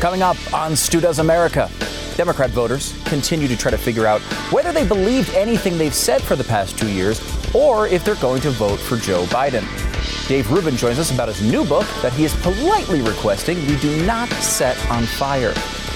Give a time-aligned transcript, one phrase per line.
[0.00, 1.70] Coming up on Stu Does America,
[2.16, 6.36] Democrat voters continue to try to figure out whether they believed anything they've said for
[6.36, 7.20] the past two years
[7.54, 9.62] or if they're going to vote for Joe Biden.
[10.26, 14.06] Dave Rubin joins us about his new book that he is politely requesting we do
[14.06, 15.52] not set on fire.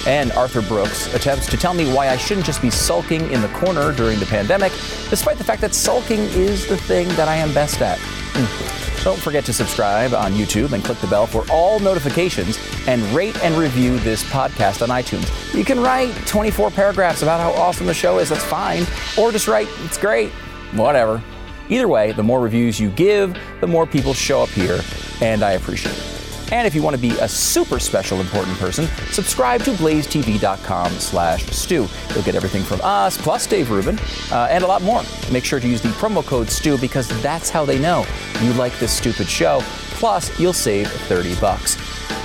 [0.06, 3.48] And Arthur Brooks attempts to tell me why I shouldn't just be sulking in the
[3.48, 4.72] corner during the pandemic,
[5.08, 7.98] despite the fact that sulking is the thing that I am best at.
[7.98, 8.83] Hmm.
[9.04, 12.58] Don't forget to subscribe on YouTube and click the bell for all notifications
[12.88, 15.54] and rate and review this podcast on iTunes.
[15.54, 18.86] You can write 24 paragraphs about how awesome the show is, that's fine.
[19.18, 20.30] Or just write, it's great,
[20.72, 21.22] whatever.
[21.68, 24.80] Either way, the more reviews you give, the more people show up here,
[25.20, 26.13] and I appreciate it.
[26.52, 31.46] And if you want to be a super special important person, subscribe to blazetv.com slash
[31.46, 31.88] Stu.
[32.14, 33.98] You'll get everything from us, plus Dave Rubin,
[34.30, 35.02] uh, and a lot more.
[35.32, 38.04] Make sure to use the promo code Stu because that's how they know
[38.42, 39.60] you like this stupid show.
[39.96, 41.76] Plus, you'll save 30 bucks.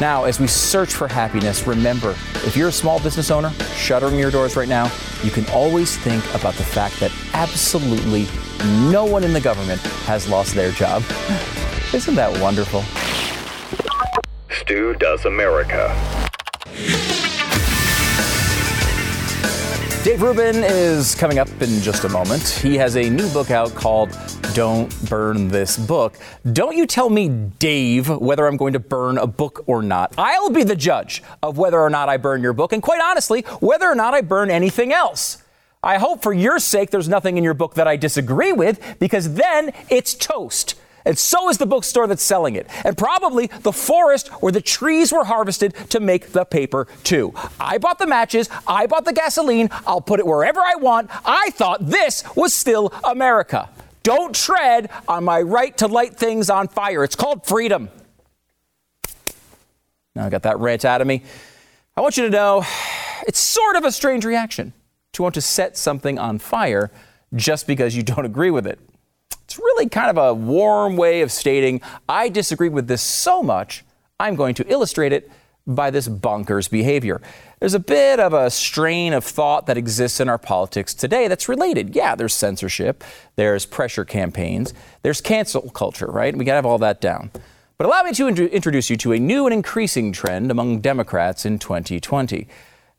[0.01, 2.11] Now, as we search for happiness, remember,
[2.45, 4.91] if you're a small business owner shuttering your doors right now,
[5.23, 8.27] you can always think about the fact that absolutely
[8.89, 11.03] no one in the government has lost their job.
[11.93, 12.83] Isn't that wonderful?
[14.51, 15.95] Stu Does America.
[20.03, 22.47] Dave Rubin is coming up in just a moment.
[22.47, 24.09] He has a new book out called
[24.53, 26.17] Don't Burn This Book.
[26.51, 27.27] Don't you tell me,
[27.59, 30.13] Dave, whether I'm going to burn a book or not.
[30.17, 33.41] I'll be the judge of whether or not I burn your book, and quite honestly,
[33.59, 35.43] whether or not I burn anything else.
[35.83, 39.35] I hope for your sake there's nothing in your book that I disagree with, because
[39.35, 40.75] then it's toast.
[41.05, 42.67] And so is the bookstore that's selling it.
[42.83, 47.33] And probably the forest where the trees were harvested to make the paper, too.
[47.59, 48.49] I bought the matches.
[48.67, 49.69] I bought the gasoline.
[49.87, 51.09] I'll put it wherever I want.
[51.25, 53.69] I thought this was still America.
[54.03, 57.03] Don't tread on my right to light things on fire.
[57.03, 57.89] It's called freedom.
[60.15, 61.23] Now I got that rant out of me.
[61.95, 62.63] I want you to know
[63.27, 64.73] it's sort of a strange reaction
[65.13, 66.91] to want to set something on fire
[67.35, 68.79] just because you don't agree with it.
[69.49, 73.83] It's really kind of a warm way of stating I disagree with this so much,
[74.19, 75.31] I'm going to illustrate it
[75.65, 77.19] by this bonkers behavior.
[77.59, 81.49] There's a bit of a strain of thought that exists in our politics today that's
[81.49, 81.95] related.
[81.95, 83.03] Yeah, there's censorship,
[83.37, 84.71] there's pressure campaigns,
[85.01, 86.35] there's cancel culture, right?
[86.35, 87.31] We got to have all that down.
[87.79, 91.43] But allow me to in- introduce you to a new and increasing trend among Democrats
[91.43, 92.47] in 2020.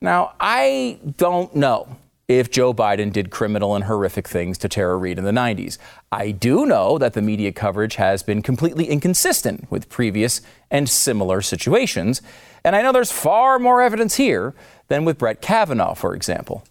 [0.01, 1.97] Now, I don't know
[2.39, 5.79] if Joe Biden did criminal and horrific things to Tara Reade in the 90s.
[6.13, 11.43] I do know that the media coverage has been completely inconsistent with previous and similar
[11.43, 12.23] situations,
[12.63, 14.55] and I know there's far more evidence here
[14.87, 16.63] than with Brett Kavanaugh, for example.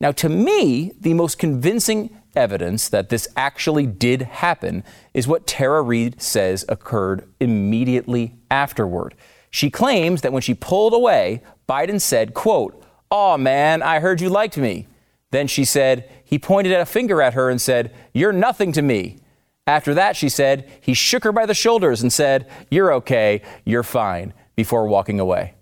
[0.00, 4.82] Now, to me, the most convincing evidence that this actually did happen
[5.14, 9.14] is what Tara Reade says occurred immediately afterward.
[9.52, 14.28] She claims that when she pulled away, Biden said, quote, "Oh man, I heard you
[14.28, 14.88] liked me."
[15.30, 19.18] Then she said, he pointed a finger at her and said, You're nothing to me.
[19.66, 23.82] After that, she said, he shook her by the shoulders and said, You're okay, you're
[23.82, 25.54] fine, before walking away.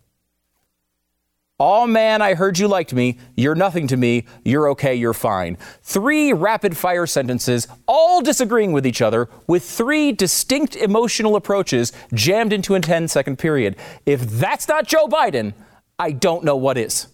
[1.61, 3.19] Oh man, I heard you liked me.
[3.37, 4.25] You're nothing to me.
[4.45, 5.57] You're okay, you're fine.
[5.83, 12.53] Three rapid fire sentences, all disagreeing with each other, with three distinct emotional approaches jammed
[12.53, 13.77] into a 10 second period.
[14.05, 15.55] If that's not Joe Biden,
[15.97, 17.07] I don't know what is.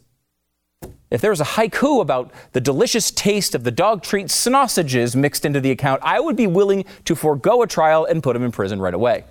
[1.10, 5.44] If there was a haiku about the delicious taste of the dog treat sausages mixed
[5.44, 8.52] into the account, I would be willing to forego a trial and put him in
[8.52, 9.24] prison right away.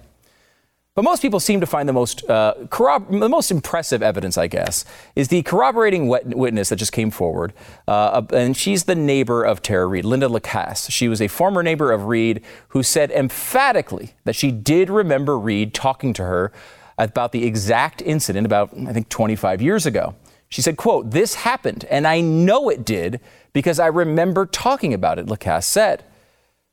[0.95, 4.83] But most people seem to find the most, uh, the most impressive evidence, I guess,
[5.15, 7.53] is the corroborating wet- witness that just came forward.
[7.87, 10.91] Uh, and she's the neighbor of Tara Reade, Linda Lacasse.
[10.91, 15.73] She was a former neighbor of Reade who said emphatically that she did remember Reade
[15.73, 16.51] talking to her
[16.97, 20.15] about the exact incident about, I think, 25 years ago.
[20.49, 23.21] She said, quote, this happened, and I know it did
[23.53, 26.03] because I remember talking about it, Lacasse said.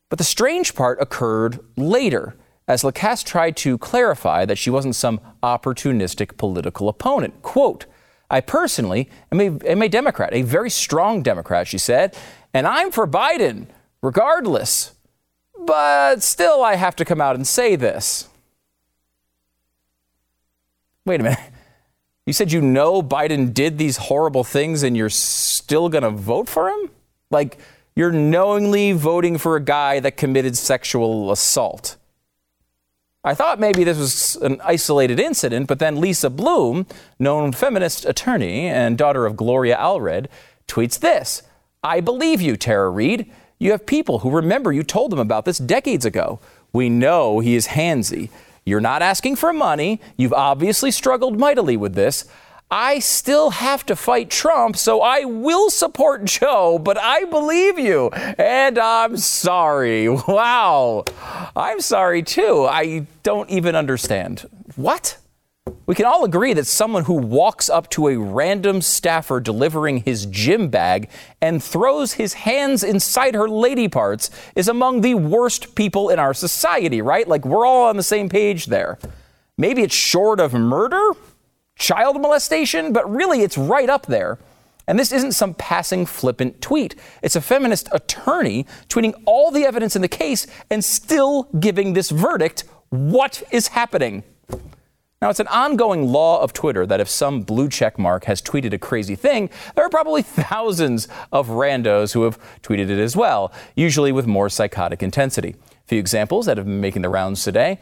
[0.09, 5.21] But the strange part occurred later, as Lacasse tried to clarify that she wasn't some
[5.43, 7.43] opportunistic political opponent.
[7.43, 7.87] Quote,
[8.31, 12.17] I personally am a, am a Democrat, a very strong Democrat, she said,
[12.55, 13.67] and I'm for Biden,
[14.03, 14.93] regardless.
[15.67, 18.29] But still, I have to come out and say this.
[21.05, 21.39] Wait a minute.
[22.27, 26.49] You said you know Biden did these horrible things and you're still going to vote
[26.49, 26.91] for him?
[27.31, 27.59] Like,
[27.95, 31.97] you're knowingly voting for a guy that committed sexual assault.
[33.23, 36.87] I thought maybe this was an isolated incident, but then Lisa Bloom,
[37.19, 40.27] known feminist attorney and daughter of Gloria Allred,
[40.69, 41.43] tweets this
[41.83, 43.31] I believe you, Tara Reade.
[43.59, 46.41] You have people who remember you told them about this decades ago.
[46.73, 48.31] We know he is handsy.
[48.67, 50.01] You're not asking for money.
[50.17, 52.25] You've obviously struggled mightily with this.
[52.69, 58.09] I still have to fight Trump, so I will support Joe, but I believe you.
[58.09, 60.09] And I'm sorry.
[60.09, 61.05] Wow.
[61.55, 62.67] I'm sorry too.
[62.69, 64.45] I don't even understand.
[64.75, 65.17] What?
[65.87, 70.27] We can all agree that someone who walks up to a random staffer delivering his
[70.27, 71.09] gym bag
[71.41, 76.35] and throws his hands inside her lady parts is among the worst people in our
[76.35, 77.29] society, right?
[77.29, 78.99] Like we're all on the same page there.
[79.57, 81.13] Maybe it's short of murder,
[81.79, 84.41] child molestation, but really it's right up there.
[84.89, 86.97] And this isn't some passing flippant tweet.
[87.23, 92.11] It's a feminist attorney tweeting all the evidence in the case and still giving this
[92.11, 92.65] verdict.
[92.91, 94.25] What is happening?
[95.23, 98.75] Now, it's an ongoing law of Twitter that if some blue check mark has tweeted
[98.75, 103.51] a crazy thing, there are probably thousands of randos who have tweeted it as well,
[103.75, 105.57] usually with more psychotic intensity.
[105.73, 107.79] A few examples that have been making the rounds today.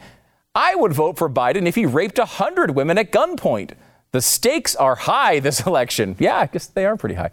[0.53, 3.73] I would vote for Biden if he raped 100 women at gunpoint.
[4.13, 6.15] The stakes are high this election.
[6.17, 7.31] Yeah, I guess they are pretty high.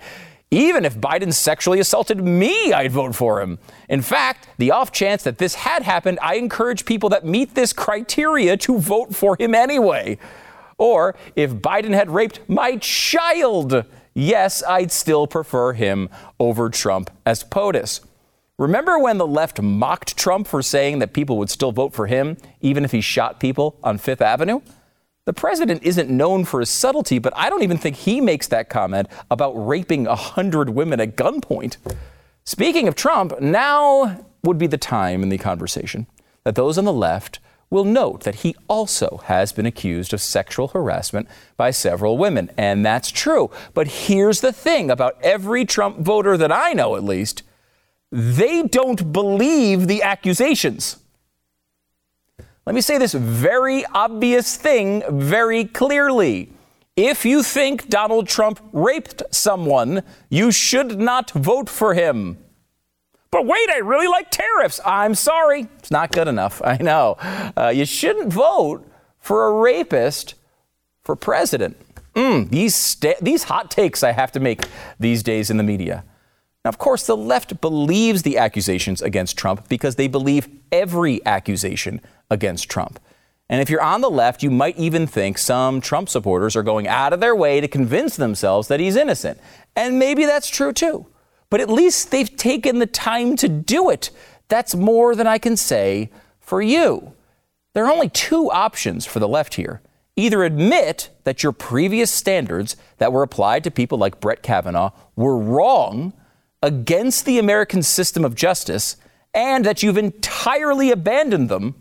[0.53, 3.59] Even if Biden sexually assaulted me, I'd vote for him.
[3.89, 7.73] In fact, the off chance that this had happened, I encourage people that meet this
[7.73, 10.19] criteria to vote for him anyway.
[10.77, 17.43] Or if Biden had raped my child, yes, I'd still prefer him over Trump as
[17.45, 18.01] POTUS.
[18.59, 22.37] Remember when the left mocked Trump for saying that people would still vote for him
[22.61, 24.61] even if he shot people on Fifth Avenue?
[25.25, 28.69] The president isn't known for his subtlety, but I don't even think he makes that
[28.69, 31.77] comment about raping 100 women at gunpoint.
[32.45, 36.09] Speaking of Trump, now would be the time in the conversation
[36.43, 37.39] that those on the left
[37.71, 42.51] will note that he also has been accused of sexual harassment by several women.
[42.59, 43.51] And that's true.
[43.75, 47.45] But here's the thing about every Trump voter that I know, at least
[48.11, 51.02] they don't believe the accusations.
[52.65, 56.53] Let me say this very obvious thing very clearly.
[56.97, 62.39] If you think Donald Trump raped someone, you should not vote for him.
[63.33, 64.79] But wait, I really like tariffs.
[64.85, 65.67] I'm sorry.
[65.79, 66.61] It's not good enough.
[66.65, 67.17] I know.
[67.57, 68.87] Uh, you shouldn't vote
[69.19, 70.35] for a rapist
[71.03, 71.77] for president.
[72.15, 74.63] Mm, these, these hot takes I have to make
[75.01, 76.05] these days in the media.
[76.65, 82.01] Now, of course, the left believes the accusations against Trump because they believe every accusation
[82.31, 83.01] against Trump.
[83.49, 86.87] And if you're on the left, you might even think some Trump supporters are going
[86.87, 89.39] out of their way to convince themselves that he's innocent.
[89.77, 91.07] And maybe that's true too.
[91.51, 94.11] But at least they've taken the time to do it.
[94.49, 96.11] That's more than I can say
[96.41, 97.13] for you.
[97.75, 99.83] There are only two options for the left here.
[100.17, 105.37] Either admit that your previous standards that were applied to people like Brett Kavanaugh were
[105.37, 106.13] wrong
[106.63, 108.97] against the American system of justice
[109.35, 111.75] and that you've entirely abandoned them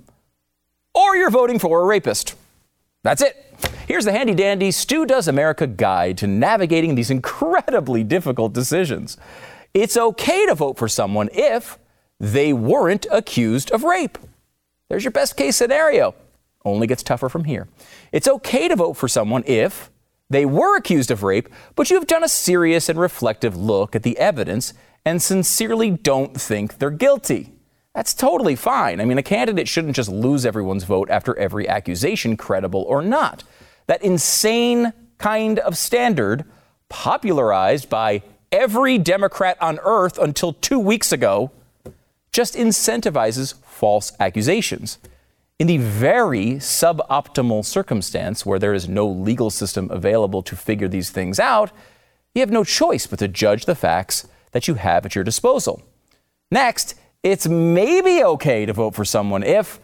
[0.93, 2.35] or you're voting for a rapist.
[3.03, 3.37] That's it.
[3.87, 9.17] Here's the handy dandy Stu Does America guide to navigating these incredibly difficult decisions.
[9.73, 11.77] It's okay to vote for someone if
[12.19, 14.17] they weren't accused of rape.
[14.89, 16.13] There's your best case scenario.
[16.63, 17.67] Only gets tougher from here.
[18.11, 19.89] It's okay to vote for someone if
[20.31, 24.17] they were accused of rape, but you've done a serious and reflective look at the
[24.17, 24.73] evidence
[25.03, 27.51] and sincerely don't think they're guilty.
[27.93, 29.01] That's totally fine.
[29.01, 33.43] I mean, a candidate shouldn't just lose everyone's vote after every accusation, credible or not.
[33.87, 36.45] That insane kind of standard,
[36.87, 41.51] popularized by every Democrat on earth until two weeks ago,
[42.31, 44.97] just incentivizes false accusations.
[45.61, 51.11] In the very suboptimal circumstance where there is no legal system available to figure these
[51.11, 51.71] things out,
[52.33, 55.83] you have no choice but to judge the facts that you have at your disposal.
[56.49, 59.79] Next, it's maybe okay to vote for someone if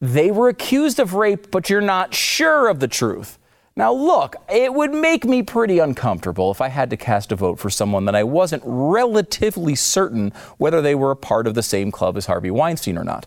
[0.00, 3.38] they were accused of rape, but you're not sure of the truth.
[3.76, 7.60] Now, look, it would make me pretty uncomfortable if I had to cast a vote
[7.60, 11.92] for someone that I wasn't relatively certain whether they were a part of the same
[11.92, 13.26] club as Harvey Weinstein or not.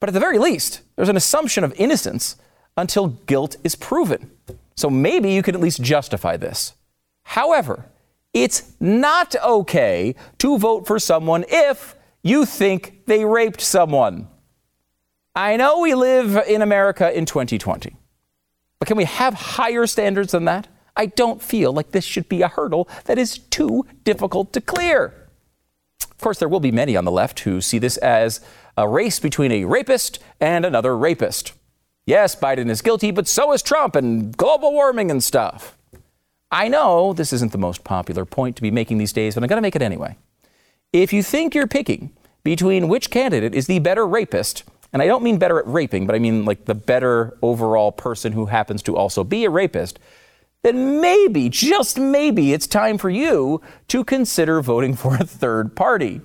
[0.00, 2.36] But at the very least, there's an assumption of innocence
[2.76, 4.30] until guilt is proven.
[4.76, 6.72] So maybe you can at least justify this.
[7.22, 7.84] However,
[8.32, 14.28] it's not okay to vote for someone if you think they raped someone.
[15.34, 17.94] I know we live in America in 2020,
[18.78, 20.68] but can we have higher standards than that?
[20.96, 25.28] I don't feel like this should be a hurdle that is too difficult to clear.
[26.02, 28.40] Of course, there will be many on the left who see this as
[28.76, 31.52] a race between a rapist and another rapist.
[32.06, 35.76] Yes, Biden is guilty, but so is Trump and global warming and stuff.
[36.50, 39.48] I know this isn't the most popular point to be making these days, but I'm
[39.48, 40.16] going to make it anyway.
[40.92, 42.10] If you think you're picking
[42.42, 46.16] between which candidate is the better rapist, and I don't mean better at raping, but
[46.16, 50.00] I mean like the better overall person who happens to also be a rapist,
[50.62, 56.20] then maybe, just maybe, it's time for you to consider voting for a third party.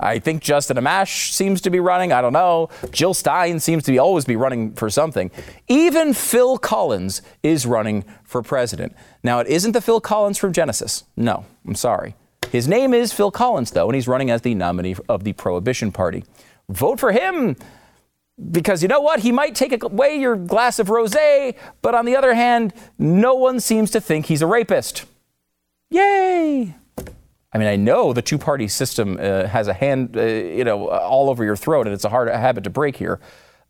[0.00, 2.10] I think Justin Amash seems to be running.
[2.12, 2.70] I don't know.
[2.90, 5.30] Jill Stein seems to be always be running for something.
[5.68, 8.96] Even Phil Collins is running for president.
[9.22, 11.04] Now, it isn't the Phil Collins from Genesis.
[11.16, 12.14] No, I'm sorry.
[12.50, 15.92] His name is Phil Collins, though, and he's running as the nominee of the Prohibition
[15.92, 16.24] Party.
[16.68, 17.56] Vote for him
[18.50, 19.20] because you know what?
[19.20, 21.14] He might take away your glass of rose,
[21.82, 25.04] but on the other hand, no one seems to think he's a rapist.
[25.90, 26.74] Yay!
[27.52, 31.28] I mean, I know the two-party system uh, has a hand, uh, you know, all
[31.28, 33.20] over your throat, and it's a hard habit to break here.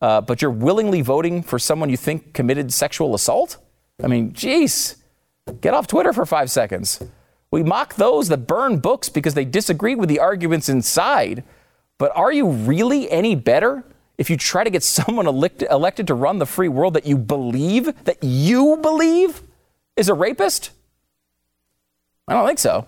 [0.02, 3.56] Uh, but you're willingly voting for someone you think committed sexual assault?
[4.02, 4.96] I mean, geez,
[5.60, 7.02] get off Twitter for five seconds.
[7.50, 11.42] We mock those that burn books because they disagreed with the arguments inside.
[11.98, 13.84] But are you really any better
[14.16, 17.16] if you try to get someone elected, elected to run the free world that you
[17.16, 19.42] believe, that you believe
[19.96, 20.70] is a rapist?
[22.28, 22.86] I don't think so.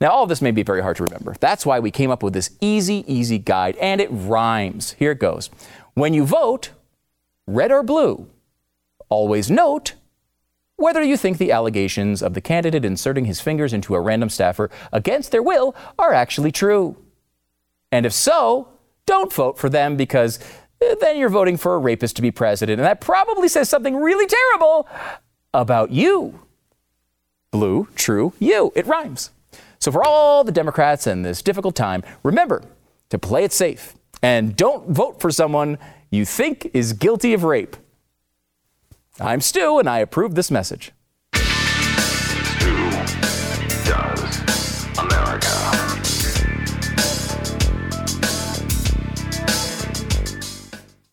[0.00, 1.34] Now, all of this may be very hard to remember.
[1.40, 4.92] That's why we came up with this easy, easy guide, and it rhymes.
[4.92, 5.50] Here it goes.
[5.94, 6.70] When you vote,
[7.46, 8.28] red or blue,
[9.08, 9.94] always note
[10.76, 14.70] whether you think the allegations of the candidate inserting his fingers into a random staffer
[14.92, 16.96] against their will are actually true.
[17.90, 18.68] And if so,
[19.06, 20.38] don't vote for them because
[20.82, 22.78] eh, then you're voting for a rapist to be president.
[22.78, 24.86] And that probably says something really terrible
[25.54, 26.40] about you.
[27.50, 28.72] Blue, true, you.
[28.74, 29.30] It rhymes.
[29.86, 32.64] So, for all the Democrats in this difficult time, remember
[33.08, 35.78] to play it safe and don't vote for someone
[36.10, 37.76] you think is guilty of rape.
[39.20, 40.90] I'm Stu, and I approve this message.
[41.36, 42.90] Stu
[43.84, 45.76] does America.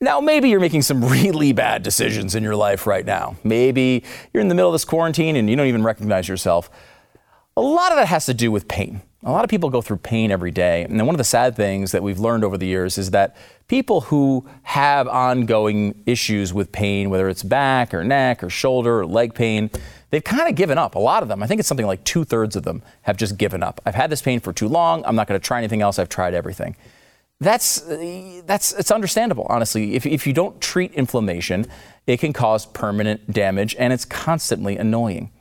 [0.01, 3.35] Now, maybe you're making some really bad decisions in your life right now.
[3.43, 4.03] Maybe
[4.33, 6.71] you're in the middle of this quarantine and you don't even recognize yourself.
[7.55, 9.01] A lot of that has to do with pain.
[9.25, 10.83] A lot of people go through pain every day.
[10.83, 13.37] And then one of the sad things that we've learned over the years is that
[13.67, 19.05] people who have ongoing issues with pain, whether it's back or neck or shoulder or
[19.05, 19.69] leg pain,
[20.09, 20.95] they've kind of given up.
[20.95, 23.37] A lot of them, I think it's something like two thirds of them, have just
[23.37, 23.79] given up.
[23.85, 25.05] I've had this pain for too long.
[25.05, 25.99] I'm not going to try anything else.
[25.99, 26.75] I've tried everything.
[27.39, 27.81] That's,
[28.45, 29.95] that's it's understandable, honestly.
[29.95, 31.67] If, if you don't treat inflammation,
[32.07, 35.31] it can cause permanent damage and it's constantly annoying.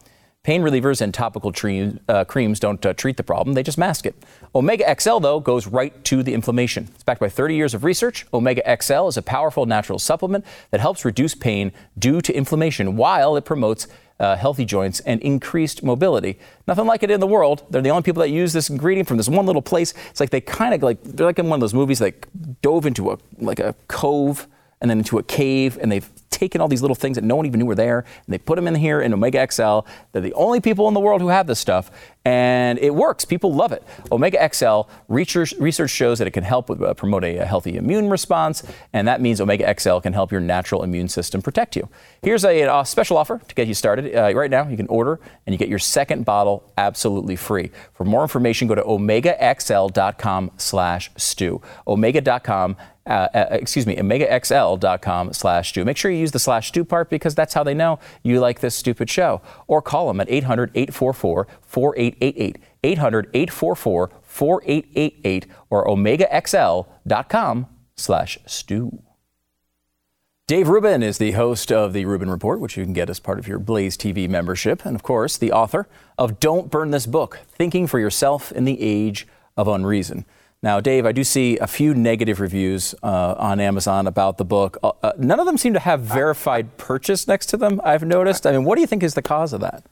[0.44, 4.06] Pain relievers and topical tre- uh, creams don't uh, treat the problem, they just mask
[4.06, 4.16] it.
[4.56, 6.88] Omega XL, though, goes right to the inflammation.
[6.96, 8.26] It's backed by 30 years of research.
[8.34, 13.37] Omega XL is a powerful natural supplement that helps reduce pain due to inflammation while
[13.37, 13.87] it promotes
[14.18, 16.40] uh, healthy joints and increased mobility.
[16.66, 17.64] Nothing like it in the world.
[17.70, 19.94] They're the only people that use this ingredient from this one little place.
[20.11, 22.84] It's like they kind of like, they're like in one of those movies that dove
[22.84, 24.49] into a, like a cove
[24.80, 27.46] and then into a cave and they've taken all these little things that no one
[27.46, 29.80] even knew were there and they put them in here in Omega XL.
[30.10, 31.90] They're the only people in the world who have this stuff
[32.24, 33.24] and it works.
[33.24, 33.82] People love it.
[34.10, 37.76] Omega XL research, research shows that it can help with, uh, promote a, a, healthy
[37.76, 38.62] immune response,
[38.92, 41.88] and that means Omega XL can help your natural immune system protect you.
[42.22, 44.14] Here's a, a special offer to get you started.
[44.14, 47.72] Uh, right now, you can order and you get your second bottle absolutely free.
[47.94, 51.62] For more information, go to omegaxl.com/stu.
[51.86, 55.85] Omega.com uh, uh, excuse me, omegaxl.com slash Stu.
[55.85, 58.61] Make sure you use the slash Stu part because that's how they know you like
[58.61, 59.40] this stupid show.
[59.66, 62.59] Or call them at 800 844 4888.
[62.85, 67.66] 800 844 4888 or omegaxl.com
[67.97, 69.02] slash Stu.
[70.49, 73.38] Dave Rubin is the host of the Rubin Report, which you can get as part
[73.38, 77.40] of your Blaze TV membership, and of course, the author of Don't Burn This Book
[77.49, 80.25] Thinking for Yourself in the Age of Unreason.
[80.62, 84.78] Now, Dave, I do see a few negative reviews uh, on Amazon about the book.
[84.83, 88.47] Uh, uh, none of them seem to have verified purchase next to them, I've noticed.
[88.47, 89.85] I mean, what do you think is the cause of that?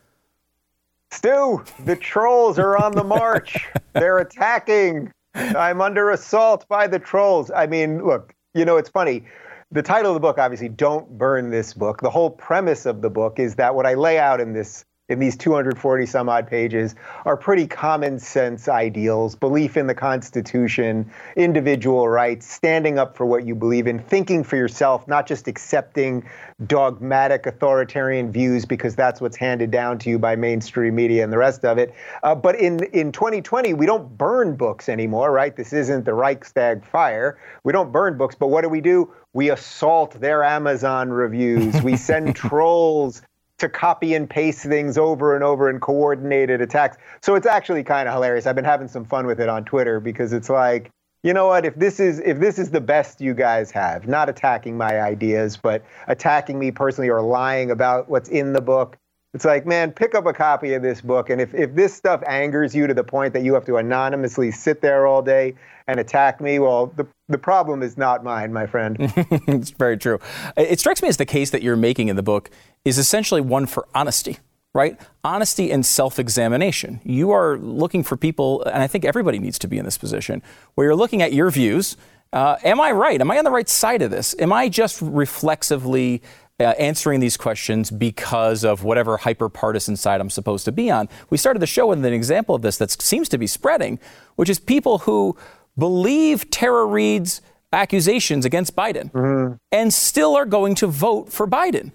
[1.10, 3.68] Stu, the trolls are on the march.
[3.94, 5.12] They're attacking.
[5.34, 7.50] I'm under assault by the trolls.
[7.50, 9.24] I mean, look, you know, it's funny.
[9.72, 12.00] The title of the book, obviously, Don't Burn This Book.
[12.00, 15.18] The whole premise of the book is that what I lay out in this in
[15.18, 22.08] these 240 some odd pages are pretty common sense ideals belief in the Constitution, individual
[22.08, 26.26] rights, standing up for what you believe in, thinking for yourself, not just accepting
[26.66, 31.38] dogmatic authoritarian views because that's what's handed down to you by mainstream media and the
[31.38, 31.92] rest of it.
[32.22, 35.56] Uh, but in, in 2020, we don't burn books anymore, right?
[35.56, 37.38] This isn't the Reichstag fire.
[37.64, 39.12] We don't burn books, but what do we do?
[39.32, 41.80] We assault their Amazon reviews.
[41.82, 43.22] We send trolls
[43.60, 46.96] to copy and paste things over and over in coordinated attacks.
[47.22, 48.46] So it's actually kind of hilarious.
[48.46, 50.90] I've been having some fun with it on Twitter because it's like,
[51.22, 54.30] you know what, if this is if this is the best you guys have, not
[54.30, 58.96] attacking my ideas, but attacking me personally or lying about what's in the book,
[59.34, 61.30] It's like, man, pick up a copy of this book.
[61.30, 64.50] And if, if this stuff angers you to the point that you have to anonymously
[64.50, 65.54] sit there all day
[65.86, 68.96] and attack me, well, the, the problem is not mine, my friend.
[69.46, 70.18] it's very true.
[70.56, 72.50] It strikes me as the case that you're making in the book
[72.84, 74.38] is essentially one for honesty
[74.72, 75.00] right?
[75.24, 77.00] Honesty and self examination.
[77.04, 80.42] You are looking for people, and I think everybody needs to be in this position,
[80.74, 81.96] where you're looking at your views.
[82.32, 83.20] Uh, am I right?
[83.20, 84.36] Am I on the right side of this?
[84.38, 86.22] Am I just reflexively
[86.60, 91.08] uh, answering these questions because of whatever hyper partisan side I'm supposed to be on.
[91.30, 93.98] We started the show with an example of this that seems to be spreading,
[94.36, 95.36] which is people who
[95.78, 97.40] believe Tara Reade's
[97.72, 99.54] accusations against Biden mm-hmm.
[99.72, 101.92] and still are going to vote for Biden.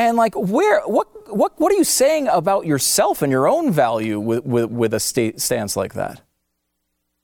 [0.00, 4.18] And like, where, what, what, what are you saying about yourself and your own value
[4.18, 6.22] with, with, with a state stance like that?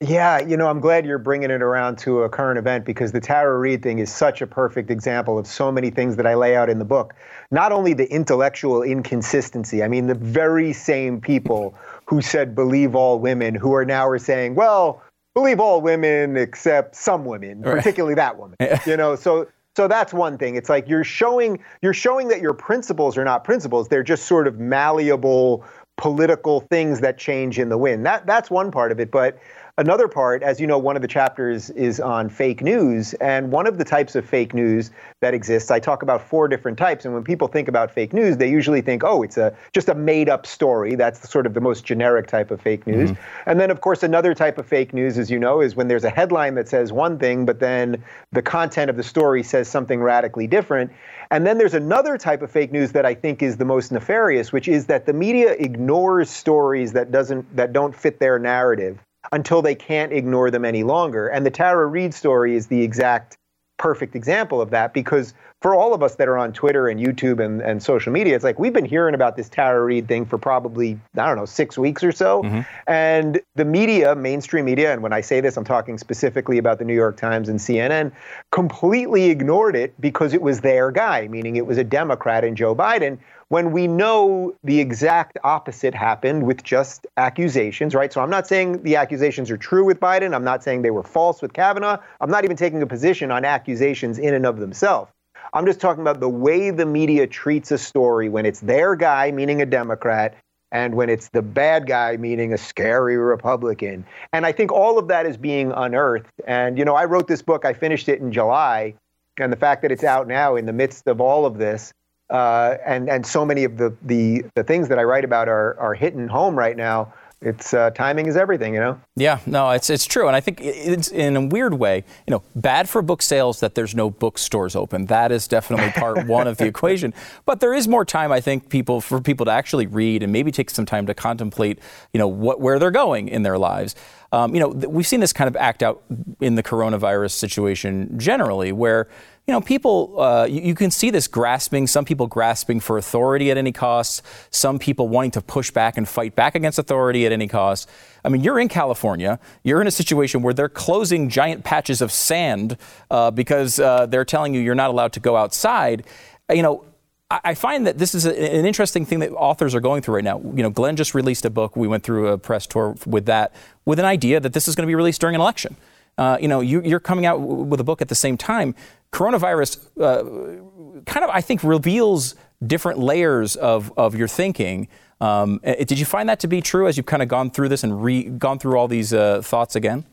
[0.03, 3.21] Yeah, you know, I'm glad you're bringing it around to a current event because the
[3.21, 6.55] Tara Reade thing is such a perfect example of so many things that I lay
[6.55, 7.15] out in the book.
[7.51, 13.19] Not only the intellectual inconsistency, I mean, the very same people who said believe all
[13.19, 15.03] women who are now are saying, well,
[15.33, 17.79] believe all women except some women, right.
[17.79, 18.59] particularly that woman.
[18.87, 20.57] you know, so so that's one thing.
[20.57, 23.89] It's like you're showing you're showing that your principles are not principles.
[23.89, 25.65] They're just sort of malleable
[25.97, 28.07] political things that change in the wind.
[28.07, 29.39] That that's one part of it, but
[29.79, 33.13] Another part, as you know, one of the chapters is on fake news.
[33.15, 34.91] And one of the types of fake news
[35.21, 37.05] that exists, I talk about four different types.
[37.05, 39.95] And when people think about fake news, they usually think, oh, it's a just a
[39.95, 40.95] made up story.
[40.95, 43.11] That's sort of the most generic type of fake news.
[43.11, 43.51] Mm-hmm.
[43.51, 46.05] And then, of course, another type of fake news, as you know, is when there's
[46.05, 48.03] a headline that says one thing, but then
[48.33, 50.91] the content of the story says something radically different.
[51.31, 54.53] And then there's another type of fake news that I think is the most nefarious,
[54.53, 58.99] which is that the media ignores stories that doesn't that don't fit their narrative
[59.33, 61.29] until they can't ignore them any longer.
[61.29, 63.37] And the Tara Reade story is the exact
[63.79, 65.35] perfect example of that because
[65.67, 68.45] for all of us that are on Twitter and YouTube and, and social media, it's
[68.45, 71.77] like we've been hearing about this Tara Reade thing for probably, I don't know, six
[71.77, 72.45] weeks or so.
[72.45, 72.61] Mm-hmm.
[72.87, 76.85] And the media, mainstream media, and when I say this, I'm talking specifically about the
[76.85, 78.13] New York Times and CNN,
[78.53, 82.77] completely ignored it because it was their guy, meaning it was a Democrat and Joe
[82.77, 88.13] Biden, when we know the exact opposite happened with just accusations, right?
[88.13, 90.33] So I'm not saying the accusations are true with Biden.
[90.33, 91.99] I'm not saying they were false with Kavanaugh.
[92.21, 95.11] I'm not even taking a position on accusations in and of themselves.
[95.53, 99.31] I'm just talking about the way the media treats a story when it's their guy,
[99.31, 100.37] meaning a Democrat,
[100.73, 104.05] and when it's the bad guy, meaning a scary Republican.
[104.33, 106.33] And I think all of that is being unearthed.
[106.47, 108.95] And, you know, I wrote this book, I finished it in July.
[109.39, 111.93] And the fact that it's out now in the midst of all of this,
[112.31, 115.79] uh, and and so many of the, the the things that I write about are
[115.79, 117.13] are hitting home right now.
[117.43, 118.99] It's uh, timing is everything, you know.
[119.15, 122.43] Yeah, no, it's it's true, and I think it's in a weird way, you know,
[122.55, 125.05] bad for book sales that there's no bookstores open.
[125.07, 127.13] That is definitely part one of the equation.
[127.45, 130.51] But there is more time, I think, people for people to actually read and maybe
[130.51, 131.79] take some time to contemplate,
[132.15, 133.95] you know, what where they're going in their lives.
[134.33, 136.03] Um, you know, we've seen this kind of act out
[136.41, 139.09] in the coronavirus situation generally, where
[139.47, 143.53] you know, people, uh, you, you, can see this grasping, some people grasping for authority
[143.53, 147.31] at any cost, some people wanting to push back and fight back against authority at
[147.31, 147.89] any cost.
[148.25, 152.11] I mean, you're in California, you're in a situation where they're closing giant patches of
[152.11, 152.77] sand
[153.09, 156.05] uh, because uh, they're telling you you're not allowed to go outside.
[156.53, 156.85] You know,
[157.29, 160.39] I find that this is an interesting thing that authors are going through right now.
[160.39, 161.75] You know, Glenn just released a book.
[161.75, 163.53] We went through a press tour with that,
[163.85, 165.77] with an idea that this is going to be released during an election.
[166.19, 168.75] Uh, you know, you, are coming out with a book at the same time
[169.13, 172.35] coronavirus uh, kind of, I think, reveals
[172.67, 174.89] different layers of, of your thinking.
[175.21, 177.69] Um, eh, did you find that to be true as you've kind of gone through
[177.69, 180.05] this and re- gone through all these uh, thoughts again?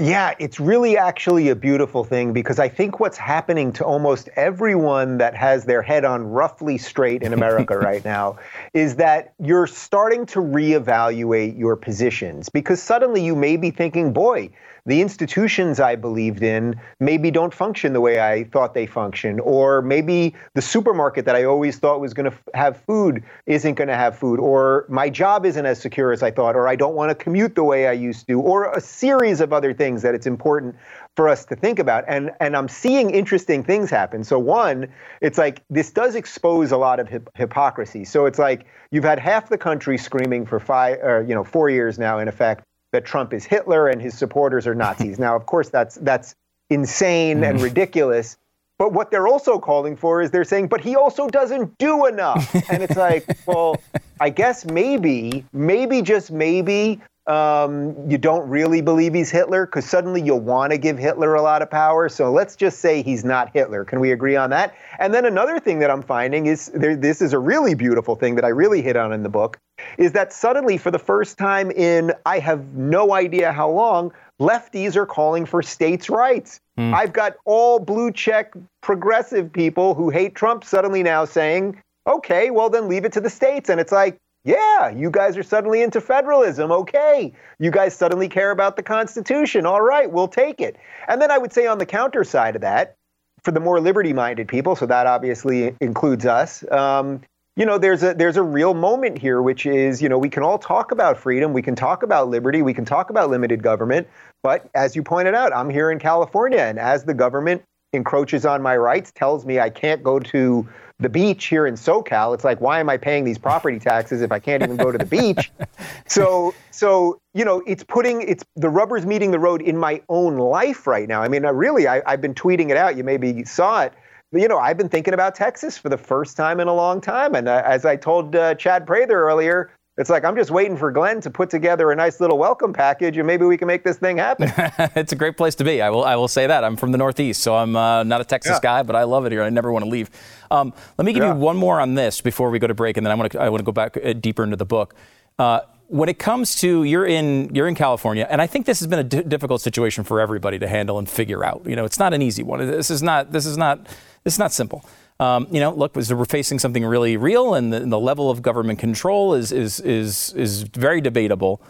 [0.00, 5.18] Yeah, it's really actually a beautiful thing because I think what's happening to almost everyone
[5.18, 8.40] that has their head on roughly straight in America right now
[8.72, 14.50] is that you're starting to reevaluate your positions because suddenly you may be thinking, boy,
[14.86, 19.80] the institutions I believed in maybe don't function the way I thought they function, or
[19.80, 23.88] maybe the supermarket that I always thought was going to f- have food isn't going
[23.88, 26.94] to have food, or my job isn't as secure as I thought, or I don't
[26.94, 30.14] want to commute the way I used to, or a series of other things that
[30.14, 30.76] it's important
[31.16, 32.04] for us to think about.
[32.08, 34.24] And and I'm seeing interesting things happen.
[34.24, 34.88] So one,
[35.20, 38.04] it's like this does expose a lot of hip- hypocrisy.
[38.04, 41.70] So it's like you've had half the country screaming for five, or you know, four
[41.70, 45.18] years now, in effect that Trump is Hitler and his supporters are Nazis.
[45.18, 46.34] now, of course, that's that's
[46.70, 47.64] insane and mm-hmm.
[47.64, 48.36] ridiculous.
[48.78, 52.52] But what they're also calling for is they're saying, but he also doesn't do enough.
[52.68, 53.80] And it's like, well,
[54.20, 60.20] I guess maybe, maybe just maybe um, you don't really believe he's Hitler because suddenly
[60.20, 62.08] you'll want to give Hitler a lot of power.
[62.08, 63.84] So let's just say he's not Hitler.
[63.84, 64.74] Can we agree on that?
[64.98, 68.34] And then another thing that I'm finding is there, this is a really beautiful thing
[68.34, 69.58] that I really hit on in the book
[69.98, 74.96] is that suddenly, for the first time in I have no idea how long, lefties
[74.96, 76.60] are calling for states' rights.
[76.78, 76.94] Mm.
[76.94, 82.68] I've got all blue check progressive people who hate Trump suddenly now saying, okay, well,
[82.68, 83.70] then leave it to the states.
[83.70, 86.70] And it's like, yeah, you guys are suddenly into federalism.
[86.70, 87.32] Okay.
[87.58, 89.64] You guys suddenly care about the Constitution.
[89.64, 90.76] All right, we'll take it.
[91.08, 92.96] And then I would say on the counter side of that,
[93.42, 97.20] for the more liberty minded people, so that obviously includes us, um,
[97.56, 100.42] you know, there's a there's a real moment here, which is, you know, we can
[100.42, 104.08] all talk about freedom, we can talk about liberty, we can talk about limited government,
[104.42, 107.62] but as you pointed out, I'm here in California, and as the government
[107.94, 110.68] encroaches on my rights, tells me I can't go to
[111.00, 112.34] the beach here in SoCal.
[112.34, 114.98] It's like, why am I paying these property taxes if I can't even go to
[114.98, 115.50] the beach?
[116.06, 120.36] So, so you know, it's putting it's the rubber's meeting the road in my own
[120.36, 121.22] life right now.
[121.22, 122.96] I mean, I really, I, I've been tweeting it out.
[122.96, 123.94] You maybe saw it.
[124.30, 127.00] But, you know, I've been thinking about Texas for the first time in a long
[127.00, 127.34] time.
[127.34, 130.90] And uh, as I told uh, Chad Prather earlier, it's like I'm just waiting for
[130.90, 133.96] Glenn to put together a nice little welcome package, and maybe we can make this
[133.96, 134.52] thing happen.
[134.96, 135.80] it's a great place to be.
[135.80, 136.04] I will.
[136.04, 136.64] I will say that.
[136.64, 138.60] I'm from the Northeast, so I'm uh, not a Texas yeah.
[138.60, 139.42] guy, but I love it here.
[139.42, 140.10] I never want to leave.
[140.50, 141.32] Um, let me give yeah.
[141.32, 143.40] you one more on this before we go to break, and then I want to.
[143.40, 144.94] I want to go back uh, deeper into the book.
[145.38, 148.88] Uh, when it comes to you're in you're in California, and I think this has
[148.88, 151.62] been a d- difficult situation for everybody to handle and figure out.
[151.66, 152.66] You know, it's not an easy one.
[152.66, 153.30] This is not.
[153.30, 153.86] This is not.
[154.24, 154.84] This is not simple.
[155.20, 158.42] Um, you know, look, we're facing something really real, and the, and the, level of
[158.42, 161.62] government control is is is is very debatable.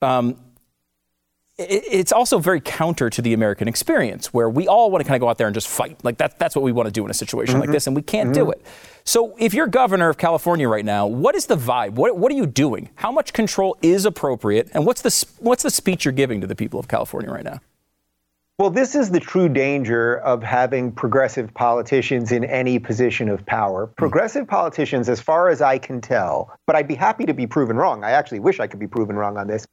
[0.00, 0.38] Um,
[1.58, 5.16] it, it's also very counter to the American experience, where we all want to kind
[5.16, 6.02] of go out there and just fight.
[6.02, 7.60] Like that, that's what we want to do in a situation mm-hmm.
[7.60, 8.44] like this, and we can't mm-hmm.
[8.44, 8.64] do it.
[9.04, 11.92] So, if you're governor of California right now, what is the vibe?
[11.92, 12.88] What, what are you doing?
[12.94, 16.56] How much control is appropriate, and what's the what's the speech you're giving to the
[16.56, 17.60] people of California right now?
[18.58, 23.86] Well, this is the true danger of having progressive politicians in any position of power.
[23.86, 23.92] Hmm.
[23.92, 27.76] Progressive politicians, as far as I can tell, but I'd be happy to be proven
[27.76, 28.02] wrong.
[28.02, 29.64] I actually wish I could be proven wrong on this.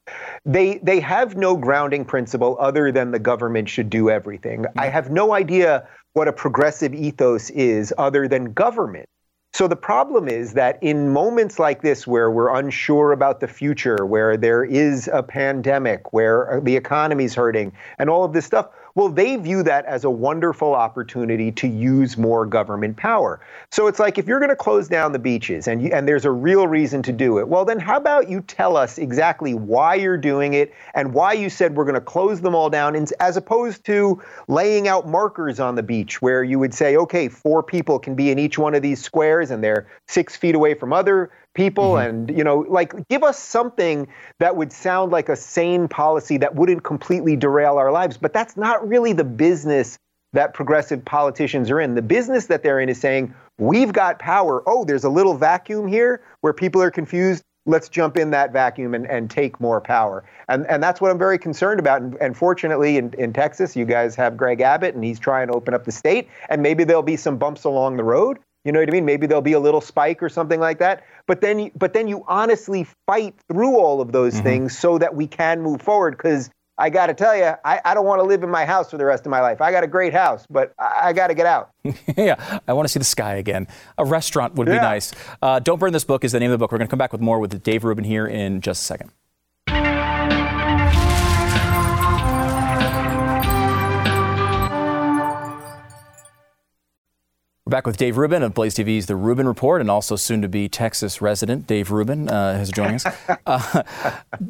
[0.44, 4.62] They they have no grounding principle other than the government should do everything.
[4.62, 4.78] Hmm.
[4.78, 9.08] I have no idea what a progressive ethos is other than government.
[9.56, 14.04] So the problem is that in moments like this, where we're unsure about the future,
[14.04, 19.10] where there is a pandemic, where the economy's hurting, and all of this stuff, well,
[19.10, 23.38] they view that as a wonderful opportunity to use more government power.
[23.70, 26.24] So it's like if you're going to close down the beaches and you, and there's
[26.24, 29.94] a real reason to do it, well, then how about you tell us exactly why
[29.94, 33.36] you're doing it and why you said we're going to close them all down, as
[33.36, 37.98] opposed to laying out markers on the beach where you would say, okay, four people
[37.98, 41.30] can be in each one of these squares and they're six feet away from other
[41.56, 42.08] people mm-hmm.
[42.08, 44.06] and you know like give us something
[44.38, 48.16] that would sound like a sane policy that wouldn't completely derail our lives.
[48.16, 49.98] But that's not really the business
[50.34, 51.94] that progressive politicians are in.
[51.94, 54.62] The business that they're in is saying we've got power.
[54.66, 57.42] Oh there's a little vacuum here where people are confused.
[57.68, 60.22] Let's jump in that vacuum and, and take more power.
[60.48, 62.02] And and that's what i'm very concerned about.
[62.02, 65.54] And, and fortunately in, in texas you guys have greg abbott and he's trying to
[65.54, 66.28] open up the state.
[66.50, 69.04] And maybe there'll be some bumps along the road you know what I mean?
[69.04, 71.04] Maybe there'll be a little spike or something like that.
[71.26, 74.42] But then, but then you honestly fight through all of those mm-hmm.
[74.42, 76.16] things so that we can move forward.
[76.16, 78.90] Because I got to tell you, I, I don't want to live in my house
[78.90, 79.60] for the rest of my life.
[79.60, 81.70] I got a great house, but I, I got to get out.
[82.16, 83.68] yeah, I want to see the sky again.
[83.98, 84.74] A restaurant would yeah.
[84.74, 85.12] be nice.
[85.40, 86.72] Uh, don't burn this book is the name of the book.
[86.72, 89.12] We're going to come back with more with Dave Rubin here in just a second.
[97.66, 100.48] We're back with Dave Rubin of Blaze TV's The Rubin Report, and also soon to
[100.48, 103.06] be Texas resident Dave Rubin uh, is joining us.
[103.44, 103.82] Uh,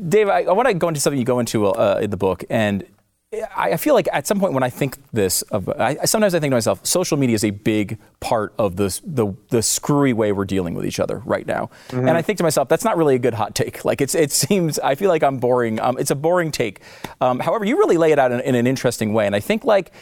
[0.08, 2.44] Dave, I, I want to go into something you go into uh, in the book,
[2.50, 2.84] and
[3.32, 6.40] I, I, feel like at some point when I think this, of, I, sometimes I
[6.40, 10.32] think to myself, social media is a big part of this, the the screwy way
[10.32, 12.06] we're dealing with each other right now, mm-hmm.
[12.06, 13.82] and I think to myself, that's not really a good hot take.
[13.86, 15.80] Like it's it seems I feel like I'm boring.
[15.80, 16.80] Um, it's a boring take.
[17.22, 19.64] Um, however, you really lay it out in, in an interesting way, and I think
[19.64, 19.92] like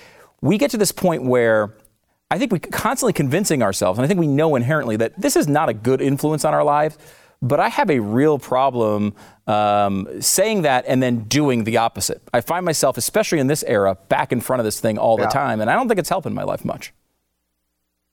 [0.41, 1.75] we get to this point where
[2.31, 5.47] I think we're constantly convincing ourselves, and I think we know inherently that this is
[5.47, 6.99] not a good influence on our lives.
[7.43, 9.13] But I have a real problem
[9.47, 12.23] um, saying that and then doing the opposite.
[12.33, 15.27] I find myself, especially in this era, back in front of this thing all the
[15.27, 16.95] time, and I don't think it's helping my life much.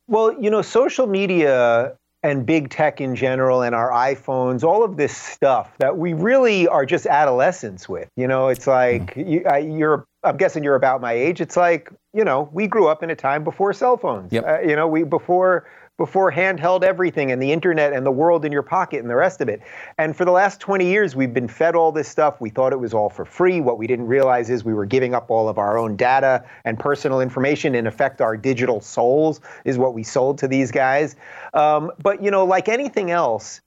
[0.07, 4.97] Well, you know, social media and big tech in general and our iPhones, all of
[4.97, 8.09] this stuff that we really are just adolescents with.
[8.15, 9.77] You know, it's like mm.
[9.77, 11.41] you, are I'm guessing you're about my age.
[11.41, 14.31] It's like you know we grew up in a time before cell phones.
[14.31, 14.45] Yep.
[14.45, 15.67] Uh, you know we before
[16.01, 19.39] before handheld everything and the internet and the world in your pocket and the rest
[19.39, 19.61] of it.
[19.99, 22.41] And for the last 20 years, we've been fed all this stuff.
[22.41, 23.61] We thought it was all for free.
[23.61, 26.79] What we didn't realize is we were giving up all of our own data and
[26.79, 27.75] personal information.
[27.75, 31.15] In effect, our digital souls is what we sold to these guys.
[31.53, 33.61] Um, but, you know, like anything else,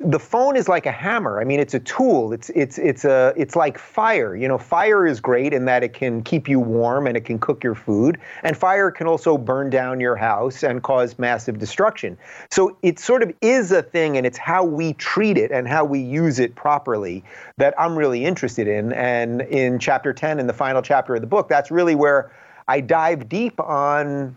[0.00, 1.40] the phone is like a hammer.
[1.40, 2.32] I mean, it's a tool.
[2.32, 4.36] It's it's it's a it's like fire.
[4.36, 7.38] You know, fire is great in that it can keep you warm and it can
[7.38, 12.18] cook your food, and fire can also burn down your house and cause massive destruction.
[12.50, 15.84] So it sort of is a thing, and it's how we treat it and how
[15.84, 17.24] we use it properly
[17.56, 18.92] that I'm really interested in.
[18.92, 22.30] And in chapter 10, in the final chapter of the book, that's really where
[22.68, 24.36] I dive deep on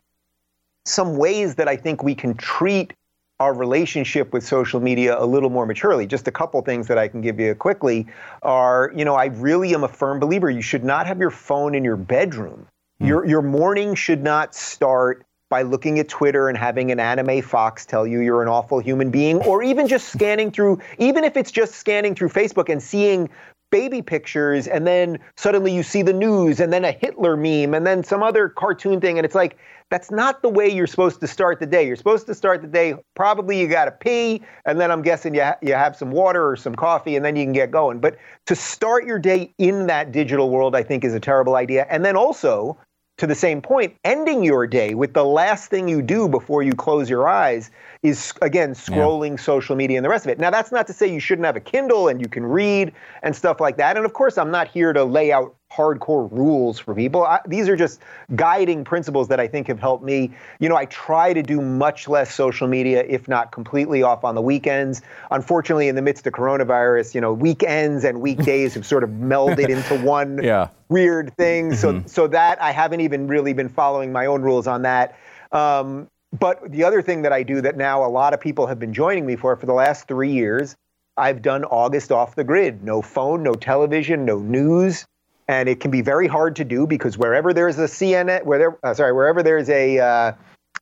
[0.86, 2.94] some ways that I think we can treat
[3.40, 6.06] our relationship with social media a little more maturely.
[6.06, 8.06] Just a couple things that I can give you quickly
[8.44, 11.74] are, you know, I really am a firm believer you should not have your phone
[11.74, 12.68] in your bedroom.
[13.02, 13.08] Mm.
[13.08, 17.86] Your your morning should not start by looking at Twitter and having an anime fox
[17.86, 21.50] tell you you're an awful human being, or even just scanning through, even if it's
[21.50, 23.30] just scanning through Facebook and seeing
[23.72, 27.86] baby pictures, and then suddenly you see the news, and then a Hitler meme, and
[27.86, 29.58] then some other cartoon thing, and it's like
[29.90, 31.86] that's not the way you're supposed to start the day.
[31.86, 35.34] You're supposed to start the day, probably you got to pee, and then I'm guessing
[35.34, 38.00] you, ha- you have some water or some coffee, and then you can get going.
[38.00, 41.88] But to start your day in that digital world, I think is a terrible idea.
[41.90, 42.78] And then also,
[43.18, 46.74] to the same point, ending your day with the last thing you do before you
[46.74, 47.70] close your eyes
[48.02, 49.44] is, again, scrolling yeah.
[49.44, 50.40] social media and the rest of it.
[50.40, 53.36] Now, that's not to say you shouldn't have a Kindle and you can read and
[53.36, 53.98] stuff like that.
[53.98, 57.26] And of course, I'm not here to lay out hardcore rules for people.
[57.26, 58.02] I, these are just
[58.36, 60.32] guiding principles that I think have helped me.
[60.60, 64.34] You know, I try to do much less social media, if not completely off on
[64.34, 65.02] the weekends.
[65.30, 69.70] Unfortunately, in the midst of coronavirus, you know, weekends and weekdays have sort of melded
[69.70, 70.70] into one yeah.
[70.88, 71.72] weird thing.
[71.72, 71.76] Mm-hmm.
[71.76, 75.18] So, so that I haven't even really been following my own rules on that.
[75.52, 78.80] Um, but the other thing that I do that now a lot of people have
[78.80, 80.76] been joining me for for the last three years,
[81.18, 82.84] I've done August off the grid.
[82.84, 85.06] No phone, no television, no news
[85.50, 88.78] and it can be very hard to do because wherever there's a CNN, where there,
[88.84, 90.32] uh, sorry, wherever there's a, uh,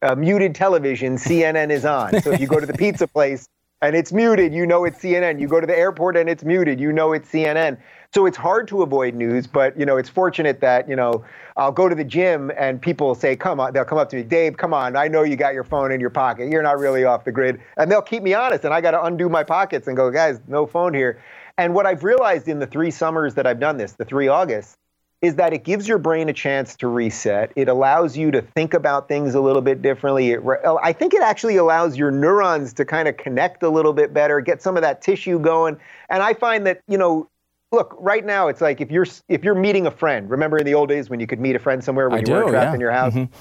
[0.02, 2.22] a muted television, CNN is on.
[2.22, 3.48] So if you go to the pizza place
[3.82, 5.40] and it's muted, you know it's CNN.
[5.40, 7.78] You go to the airport and it's muted, you know it's CNN.
[8.14, 11.24] So it's hard to avoid news, but you know it's fortunate that you know
[11.56, 14.24] I'll go to the gym and people say, "Come on," they'll come up to me,
[14.24, 16.50] "Dave, come on, I know you got your phone in your pocket.
[16.50, 19.04] You're not really off the grid," and they'll keep me honest, and I got to
[19.04, 21.20] undo my pockets and go, "Guys, no phone here."
[21.58, 24.78] And what I've realized in the three summers that I've done this, the three Augusts,
[25.22, 27.52] is that it gives your brain a chance to reset.
[27.56, 30.32] It allows you to think about things a little bit differently.
[30.32, 30.42] It,
[30.84, 34.40] I think it actually allows your neurons to kind of connect a little bit better,
[34.42, 35.78] get some of that tissue going.
[36.10, 37.28] And I find that, you know,
[37.72, 40.74] look, right now it's like if you're if you're meeting a friend, remember in the
[40.74, 42.70] old days when you could meet a friend somewhere when I you do, weren't trapped
[42.70, 42.74] yeah.
[42.74, 43.14] in your house?
[43.14, 43.34] Mm-hmm.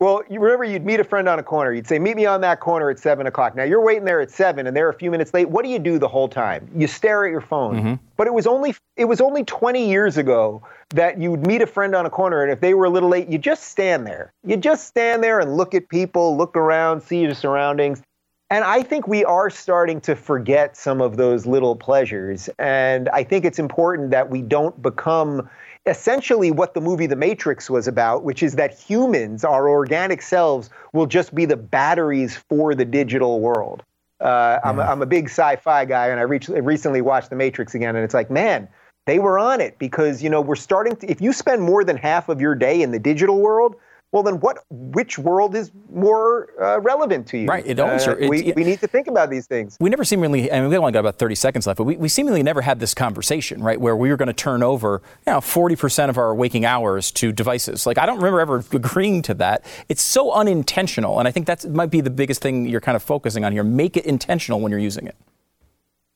[0.00, 1.74] Well, you remember you'd meet a friend on a corner.
[1.74, 4.30] You'd say, "Meet me on that corner at seven o'clock." Now you're waiting there at
[4.30, 5.50] seven, and they're a few minutes late.
[5.50, 6.70] What do you do the whole time?
[6.74, 7.76] You stare at your phone.
[7.76, 7.94] Mm-hmm.
[8.16, 10.62] But it was only it was only 20 years ago
[10.94, 13.28] that you'd meet a friend on a corner, and if they were a little late,
[13.28, 14.32] you just stand there.
[14.42, 18.02] You just stand there and look at people, look around, see your surroundings.
[18.50, 22.50] And I think we are starting to forget some of those little pleasures.
[22.58, 25.48] And I think it's important that we don't become
[25.86, 30.68] essentially what the movie The Matrix was about, which is that humans, our organic selves,
[30.92, 33.84] will just be the batteries for the digital world.
[34.20, 37.96] Uh, I'm, a, I'm, a big sci-fi guy, and I recently watched The Matrix again,
[37.96, 38.68] and it's like, man,
[39.06, 41.10] they were on it because you know we're starting to.
[41.10, 43.76] If you spend more than half of your day in the digital world,
[44.12, 47.46] well then what which world is more uh, relevant to you?
[47.46, 49.76] Right it always uh, we, we need to think about these things.
[49.80, 52.08] We never seemingly I mean we only got about 30 seconds left but we, we
[52.08, 55.40] seemingly never had this conversation right where we were going to turn over you know
[55.40, 57.86] 40% of our waking hours to devices.
[57.86, 59.64] Like i don't remember ever agreeing to that.
[59.88, 63.02] It's so unintentional and i think that might be the biggest thing you're kind of
[63.02, 63.64] focusing on here.
[63.64, 65.16] Make it intentional when you're using it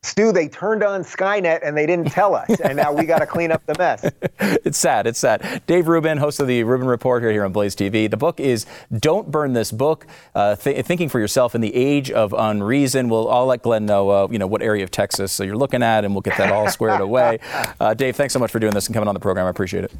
[0.05, 3.25] Stu, they turned on Skynet and they didn't tell us, and now we got to
[3.35, 4.09] clean up the mess.
[4.39, 5.07] it's sad.
[5.07, 5.61] It's sad.
[5.67, 8.09] Dave Rubin, host of the Rubin Report here, here on Blaze TV.
[8.09, 8.65] The book is
[8.97, 13.29] "Don't Burn This Book: uh, th- Thinking for Yourself in the Age of Unreason." We'll
[13.29, 16.05] I'll let Glenn know, uh, you know, what area of Texas so you're looking at,
[16.05, 17.39] and we'll get that all squared away.
[17.79, 19.45] Uh, Dave, thanks so much for doing this and coming on the program.
[19.45, 19.91] I appreciate it.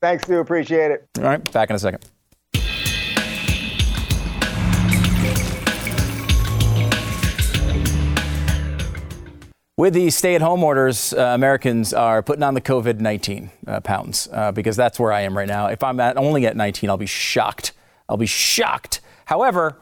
[0.00, 0.38] Thanks, Stu.
[0.38, 1.08] Appreciate it.
[1.18, 2.04] All right, back in a second.
[9.78, 13.78] With the stay at home orders, uh, Americans are putting on the COVID 19 uh,
[13.78, 15.68] pounds uh, because that's where I am right now.
[15.68, 17.70] If I'm at, only at 19, I'll be shocked.
[18.08, 19.00] I'll be shocked.
[19.26, 19.76] However,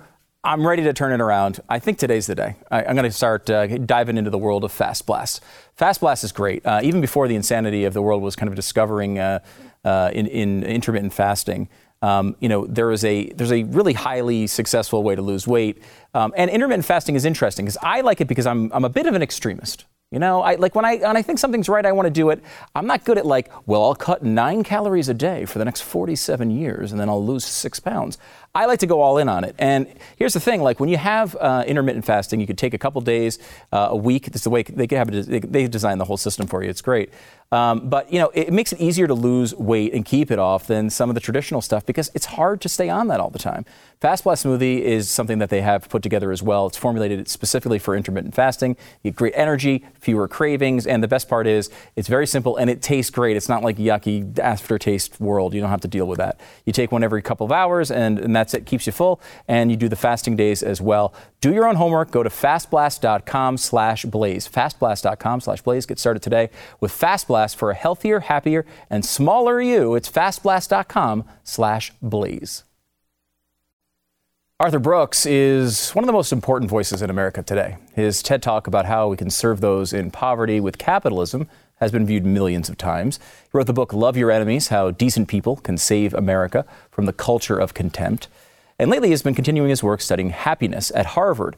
[0.45, 1.61] I'm ready to turn it around.
[1.71, 2.57] I think today's the day.
[2.71, 5.43] I, am going to start uh, diving into the world of Fast Blast.
[5.77, 6.67] Fast Blast is great.
[6.67, 9.41] Uh, even before the insanity of the world was kind of discovering uh,
[9.83, 11.71] in, in intermittent fasting,
[12.03, 15.83] Um, you know, there is a there's a really highly successful way to lose weight,
[16.15, 19.07] um, and intermittent fasting is interesting because I like it because I'm I'm a bit
[19.07, 19.87] of an extremist.
[20.13, 22.31] You know, I like when I when I think something's right, I want to do
[22.31, 22.41] it.
[22.77, 25.81] I'm not good at like, well, I'll cut nine calories a day for the next
[25.81, 28.17] 47 years, and then I'll lose six pounds.
[28.57, 29.55] I like to go all in on it.
[29.59, 32.79] And here's the thing: like when you have uh, intermittent fasting, you could take a
[32.79, 33.39] couple days,
[33.71, 34.25] uh, a week.
[34.33, 35.53] This is the way they have it.
[35.53, 36.71] They design the whole system for you.
[36.71, 37.11] It's great.
[37.53, 40.67] Um, but you know, it makes it easier to lose weight and keep it off
[40.67, 43.39] than some of the traditional stuff because it's hard to stay on that all the
[43.39, 43.65] time.
[44.01, 46.67] Fast Blast Smoothie is something that they have put together as well.
[46.67, 48.77] It's formulated specifically for intermittent fasting.
[49.03, 52.69] You get great energy, fewer cravings, and the best part is it's very simple and
[52.69, 53.37] it tastes great.
[53.37, 55.55] It's not like yucky aftertaste world.
[55.55, 56.41] You don't have to deal with that.
[56.65, 58.67] You take one every couple of hours, and, and that's it.
[58.67, 61.15] Keeps you full, and you do the fasting days as well.
[61.41, 62.11] Do your own homework.
[62.11, 64.49] Go to fastblast.com slash blaze.
[64.49, 65.87] Fastblast.com slash blaze.
[65.87, 69.95] Get started today with Fast Blast for a healthier, happier, and smaller you.
[69.95, 72.65] It's fastblast.com slash blaze.
[74.59, 77.77] Arthur Brooks is one of the most important voices in America today.
[77.95, 81.47] His TED Talk about how we can serve those in poverty with capitalism
[81.77, 83.19] has been viewed millions of times.
[83.45, 87.13] He wrote the book Love Your Enemies How Decent People Can Save America from the
[87.13, 88.29] Culture of Contempt.
[88.79, 91.57] And lately, he's been continuing his work studying happiness at Harvard.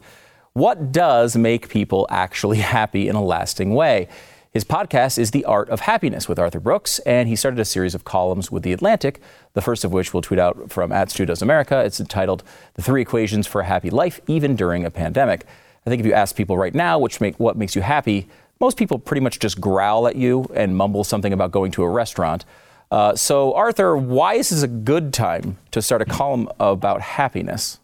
[0.53, 4.07] What does make people actually happy in a lasting way?
[4.51, 7.93] His podcast is The Art of Happiness with Arthur Brooks, and he started a series
[7.93, 9.21] of columns with The Atlantic,
[9.53, 11.79] the first of which we'll tweet out from at Stu America.
[11.85, 15.45] It's entitled The Three Equations for a Happy Life, Even During a Pandemic.
[15.85, 18.27] I think if you ask people right now which make, what makes you happy,
[18.59, 21.89] most people pretty much just growl at you and mumble something about going to a
[21.89, 22.45] restaurant.
[22.91, 27.79] Uh, so, Arthur, why is this a good time to start a column about happiness?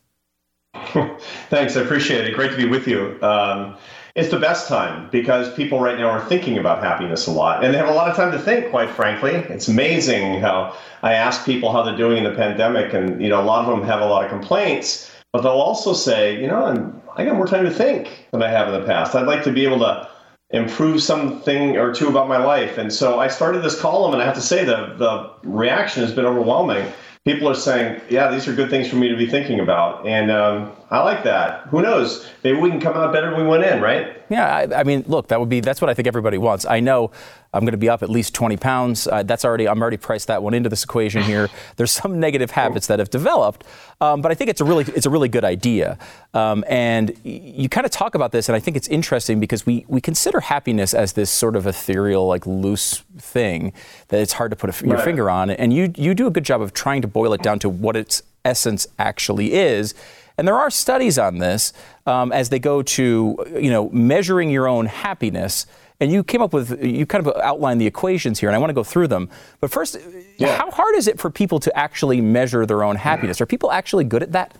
[1.50, 2.34] Thanks, I appreciate it.
[2.34, 3.18] Great to be with you.
[3.22, 3.78] Um,
[4.16, 7.74] it's the best time because people right now are thinking about happiness a lot and
[7.74, 11.46] they have a lot of time to think quite frankly it's amazing how i ask
[11.46, 14.00] people how they're doing in the pandemic and you know a lot of them have
[14.00, 17.66] a lot of complaints but they'll also say you know I'm, i got more time
[17.66, 20.10] to think than i have in the past i'd like to be able to
[20.52, 24.26] improve something or two about my life and so i started this column and i
[24.26, 26.86] have to say the, the reaction has been overwhelming
[27.26, 30.08] people are saying, yeah, these are good things for me to be thinking about.
[30.08, 31.62] And um, I like that.
[31.70, 32.30] Who knows?
[32.44, 34.24] Maybe we can come out better than we went in, right?
[34.30, 36.66] Yeah, I, I, mean, look, that would be that's what I think everybody wants.
[36.66, 37.12] I know
[37.56, 39.08] I'm going to be up at least 20 pounds.
[39.08, 41.50] Uh, that's already I'm already priced that one into this equation here.
[41.78, 43.64] There's some negative habits that have developed,
[44.02, 45.98] um, but I think it's a really it's a really good idea.
[46.34, 49.86] Um, and you kind of talk about this, and I think it's interesting because we
[49.88, 53.74] we consider happiness as this sort of ethereal, like loose thing
[54.10, 55.06] that it's hard to put a, your right.
[55.06, 55.50] finger on.
[55.50, 57.96] And you you do a good job of trying to boil it down to what
[57.96, 59.94] its essence actually is.
[60.38, 61.72] And there are studies on this
[62.06, 65.66] um, as they go to, you know, measuring your own happiness.
[66.00, 68.70] And you came up with, you kind of outlined the equations here, and I want
[68.70, 69.30] to go through them.
[69.62, 69.98] But first,
[70.38, 70.58] yeah.
[70.58, 73.40] how hard is it for people to actually measure their own happiness?
[73.40, 74.58] Are people actually good at that?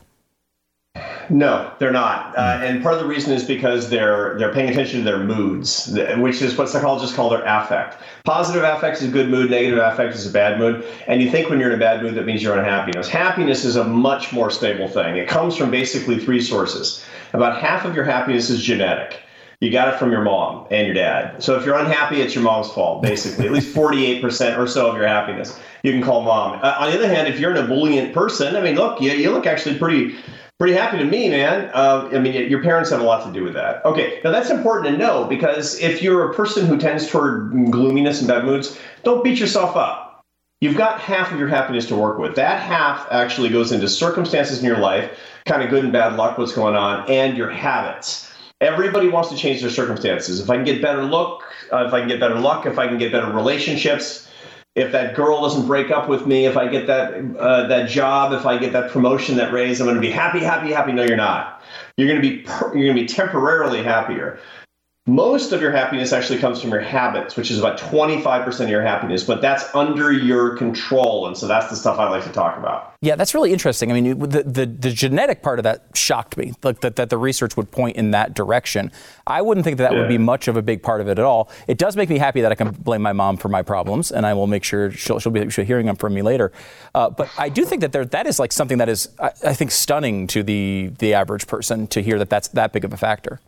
[1.30, 5.00] No, they're not, uh, and part of the reason is because they're they're paying attention
[5.00, 8.02] to their moods, which is what psychologists call their affect.
[8.24, 11.50] Positive affect is a good mood, negative affect is a bad mood, and you think
[11.50, 12.94] when you're in a bad mood that means you're unhappy.
[13.10, 15.18] Happiness is a much more stable thing.
[15.18, 17.04] It comes from basically three sources.
[17.34, 19.25] About half of your happiness is genetic.
[19.62, 21.42] You got it from your mom and your dad.
[21.42, 23.46] So if you're unhappy, it's your mom's fault, basically.
[23.46, 26.60] At least 48% or so of your happiness you can call mom.
[26.64, 29.32] Uh, on the other hand, if you're an ebullient person, I mean, look, you, you
[29.32, 30.16] look actually pretty
[30.58, 31.70] pretty happy to me, man.
[31.74, 33.86] Uh, I mean, your parents have a lot to do with that.
[33.86, 38.20] Okay, now that's important to know because if you're a person who tends toward gloominess
[38.20, 40.24] and bad moods, don't beat yourself up.
[40.62, 42.36] You've got half of your happiness to work with.
[42.36, 46.38] That half actually goes into circumstances in your life, kind of good and bad luck,
[46.38, 48.32] what's going on, and your habits.
[48.62, 50.40] Everybody wants to change their circumstances.
[50.40, 52.88] If I can get better look, uh, if I can get better luck, if I
[52.88, 54.30] can get better relationships,
[54.76, 58.34] if that girl doesn't break up with me, if I get that uh, that job,
[58.34, 60.92] if I get that promotion, that raise, I'm going to be happy, happy, happy.
[60.92, 61.62] No, you're not.
[61.98, 64.40] You're going to be per- you're going to be temporarily happier.
[65.08, 68.82] Most of your happiness actually comes from your habits, which is about 25% of your
[68.82, 71.28] happiness, but that's under your control.
[71.28, 72.96] And so that's the stuff I like to talk about.
[73.02, 73.92] Yeah, that's really interesting.
[73.92, 77.20] I mean, the, the, the genetic part of that shocked me, like that, that the
[77.20, 78.92] research would point in that direction.
[79.28, 80.00] I wouldn't think that that yeah.
[80.00, 81.52] would be much of a big part of it at all.
[81.68, 84.26] It does make me happy that I can blame my mom for my problems, and
[84.26, 86.52] I will make sure she'll, she'll be she'll hearing them from me later.
[86.96, 89.54] Uh, but I do think that there, that is like something that is, I, I
[89.54, 92.98] think, stunning to the, the average person to hear that that's that big of a
[92.98, 93.40] factor.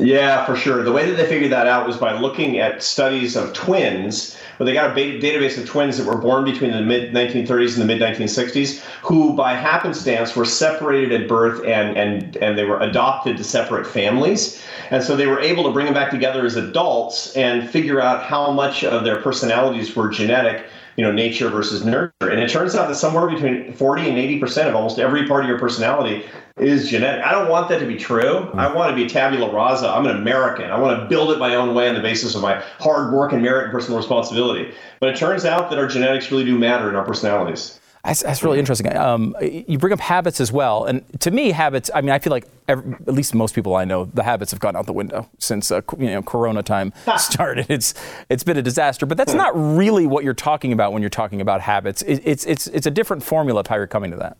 [0.00, 0.84] Yeah, for sure.
[0.84, 4.64] The way that they figured that out was by looking at studies of twins, where
[4.64, 7.84] they got a database of twins that were born between the mid 1930s and the
[7.84, 13.36] mid 1960s, who by happenstance were separated at birth and, and, and they were adopted
[13.38, 14.62] to separate families.
[14.92, 18.22] And so they were able to bring them back together as adults and figure out
[18.22, 20.66] how much of their personalities were genetic
[20.98, 22.12] you know, nature versus nurture.
[22.22, 25.48] And it turns out that somewhere between 40 and 80% of almost every part of
[25.48, 26.24] your personality
[26.56, 27.24] is genetic.
[27.24, 28.40] I don't want that to be true.
[28.40, 28.58] Hmm.
[28.58, 29.88] I want to be tabula rasa.
[29.88, 30.72] I'm an American.
[30.72, 33.32] I want to build it my own way on the basis of my hard work
[33.32, 34.74] and merit and personal responsibility.
[34.98, 37.77] But it turns out that our genetics really do matter in our personalities.
[38.04, 38.96] That's, that's really interesting.
[38.96, 41.90] Um, you bring up habits as well, and to me, habits.
[41.94, 44.60] I mean, I feel like every, at least most people I know, the habits have
[44.60, 47.66] gone out the window since uh, you know Corona time started.
[47.68, 47.94] It's
[48.28, 49.04] it's been a disaster.
[49.04, 52.02] But that's not really what you're talking about when you're talking about habits.
[52.02, 53.64] It, it's it's it's a different formula.
[53.68, 54.36] How you're coming to that.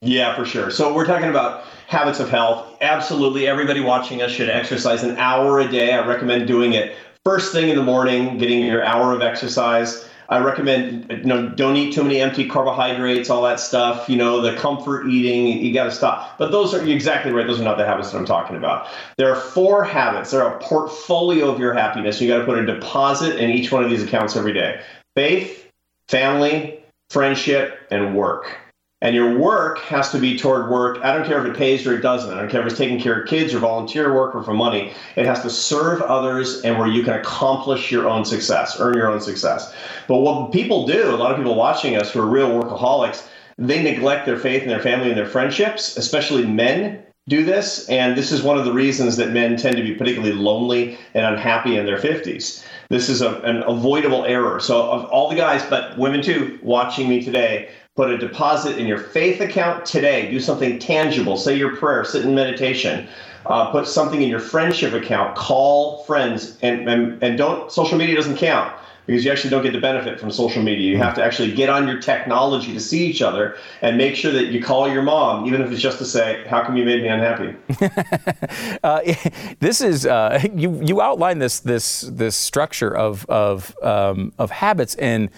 [0.00, 0.70] Yeah, for sure.
[0.70, 2.76] So we're talking about habits of health.
[2.80, 5.92] Absolutely, everybody watching us should exercise an hour a day.
[5.92, 10.08] I recommend doing it first thing in the morning, getting your hour of exercise.
[10.28, 14.08] I recommend you know don't eat too many empty carbohydrates, all that stuff.
[14.08, 16.38] You know the comfort eating, you got to stop.
[16.38, 17.46] But those are exactly right.
[17.46, 18.88] Those are not the habits that I'm talking about.
[19.18, 20.30] There are four habits.
[20.30, 22.20] They're a portfolio of your happiness.
[22.20, 24.80] You got to put a deposit in each one of these accounts every day.
[25.14, 25.70] Faith,
[26.08, 28.58] family, friendship, and work.
[29.02, 30.98] And your work has to be toward work.
[31.02, 32.32] I don't care if it pays or it doesn't.
[32.32, 34.92] I don't care if it's taking care of kids or volunteer work or for money.
[35.16, 39.10] It has to serve others and where you can accomplish your own success, earn your
[39.10, 39.74] own success.
[40.06, 43.26] But what people do, a lot of people watching us who are real workaholics,
[43.58, 47.88] they neglect their faith and their family and their friendships, especially men do this.
[47.88, 51.26] And this is one of the reasons that men tend to be particularly lonely and
[51.26, 52.64] unhappy in their 50s.
[52.88, 54.60] This is a, an avoidable error.
[54.60, 58.86] So, of all the guys, but women too, watching me today, Put a deposit in
[58.86, 60.30] your faith account today.
[60.30, 61.36] Do something tangible.
[61.36, 63.06] Say your prayer, sit in meditation.
[63.44, 65.36] Uh, put something in your friendship account.
[65.36, 66.56] Call friends.
[66.62, 68.72] And, and, and don't, social media doesn't count
[69.06, 70.90] because you actually don't get the benefit from social media.
[70.90, 74.32] You have to actually get on your technology to see each other and make sure
[74.32, 77.02] that you call your mom, even if it's just to say, "How come you made
[77.02, 77.56] me unhappy?"
[78.82, 79.00] uh,
[79.60, 80.80] this is uh, you.
[80.82, 85.30] You outline this this this structure of of um, of habits and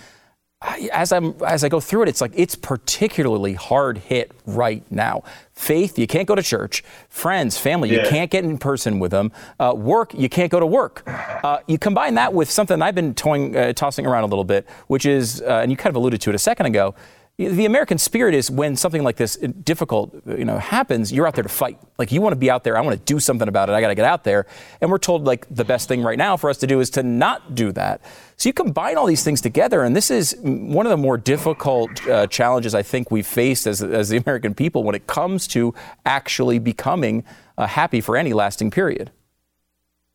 [0.93, 5.23] as I'm as I go through it, it's like it's particularly hard hit right now.
[5.53, 6.83] Faith, you can't go to church.
[7.09, 8.03] Friends, family, yeah.
[8.03, 9.31] you can't get in person with them.
[9.61, 11.03] Uh, work, you can't go to work.
[11.07, 14.67] Uh, you combine that with something I've been toying, uh, tossing around a little bit,
[14.89, 16.95] which is, uh, and you kind of alluded to it a second ago,
[17.37, 21.35] the American spirit is when something like this uh, difficult, you know, happens, you're out
[21.35, 21.79] there to fight.
[21.99, 22.79] Like you want to be out there.
[22.79, 23.73] I want to do something about it.
[23.73, 24.47] I got to get out there.
[24.81, 27.03] And we're told like the best thing right now for us to do is to
[27.03, 28.03] not do that.
[28.37, 32.07] So you combine all these things together, and this is one of the more difficult
[32.07, 35.75] uh, challenges I think we've faced as, as the American people when it comes to
[36.07, 37.25] actually becoming
[37.59, 39.11] uh, happy for any lasting period.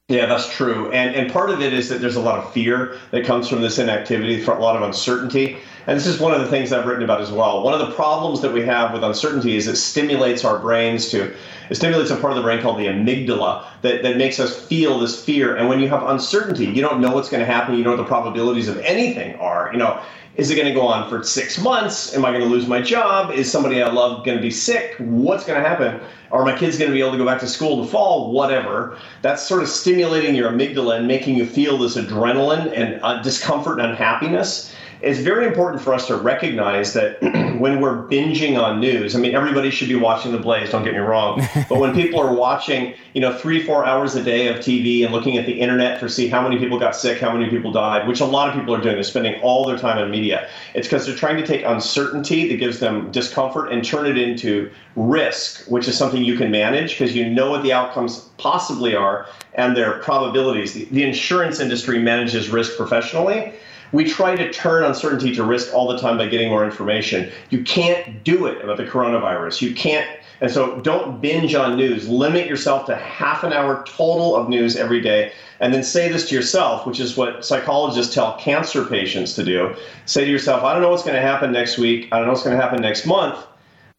[0.10, 0.91] Yeah, that's true.
[0.91, 3.62] And and part of it is that there's a lot of fear that comes from
[3.62, 5.57] this inactivity, a lot of uncertainty.
[5.86, 7.64] And this is one of the things I've written about as well.
[7.64, 11.34] One of the problems that we have with uncertainty is it stimulates our brains to,
[11.70, 14.99] it stimulates a part of the brain called the amygdala that, that makes us feel
[14.99, 15.55] this fear.
[15.55, 17.97] And when you have uncertainty, you don't know what's going to happen, you know what
[17.97, 19.70] the probabilities of anything are.
[19.72, 19.99] You know,
[20.40, 22.16] is it going to go on for six months?
[22.16, 23.32] Am I going to lose my job?
[23.32, 24.96] Is somebody I love going to be sick?
[24.98, 26.00] What's going to happen?
[26.32, 28.32] Are my kids going to be able to go back to school to fall?
[28.32, 28.98] Whatever.
[29.22, 33.80] That's sort of stimulating your amygdala and making you feel this adrenaline and uh, discomfort
[33.80, 37.22] and unhappiness it's very important for us to recognize that
[37.60, 40.93] when we're binging on news, I mean, everybody should be watching The Blaze, don't get
[40.93, 41.41] me wrong.
[41.70, 45.14] but when people are watching, you know, three, four hours a day of TV and
[45.14, 48.08] looking at the internet to see how many people got sick, how many people died,
[48.08, 50.50] which a lot of people are doing, they're spending all their time in media.
[50.74, 54.70] It's because they're trying to take uncertainty that gives them discomfort and turn it into
[54.95, 59.28] risk, which is something you can manage because you know what the outcomes possibly are
[59.54, 60.74] and their probabilities.
[60.74, 63.54] The, the insurance industry manages risk professionally
[63.92, 67.32] we try to turn uncertainty to risk all the time by getting more information.
[67.50, 69.62] You can't do it about the coronavirus.
[69.62, 70.08] You can't.
[70.42, 72.08] And so don't binge on news.
[72.08, 75.34] Limit yourself to half an hour total of news every day.
[75.60, 79.76] And then say this to yourself, which is what psychologists tell cancer patients to do.
[80.06, 82.08] Say to yourself, I don't know what's going to happen next week.
[82.12, 83.46] I don't know what's going to happen next month.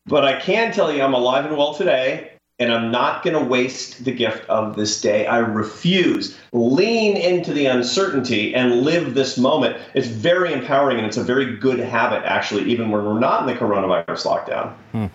[0.07, 3.43] But I can tell you I'm alive and well today and I'm not going to
[3.43, 5.27] waste the gift of this day.
[5.27, 6.39] I refuse.
[6.53, 9.79] Lean into the uncertainty and live this moment.
[9.95, 13.47] It's very empowering and it's a very good habit, actually, even when we're not in
[13.47, 14.75] the coronavirus lockdown.
[14.93, 15.07] Hmm.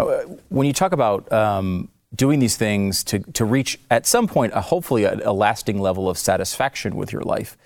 [0.00, 4.54] Uh, when you talk about um, doing these things to, to reach at some point,
[4.54, 7.56] a, hopefully, a, a lasting level of satisfaction with your life,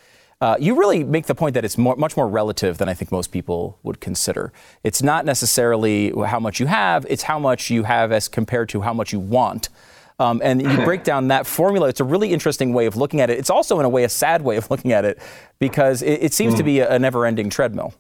[0.41, 3.11] uh, you really make the point that it's more, much more relative than I think
[3.11, 4.53] most people would consider.
[4.85, 8.83] It's not necessarily how much you have, it's how much you have as compared to
[8.83, 9.69] how much you want.
[10.21, 11.89] Um, and you break down that formula.
[11.89, 13.39] It's a really interesting way of looking at it.
[13.39, 15.21] It's also, in a way, a sad way of looking at it
[15.61, 16.59] because it, it seems mm.
[16.59, 17.95] to be a, a never ending treadmill.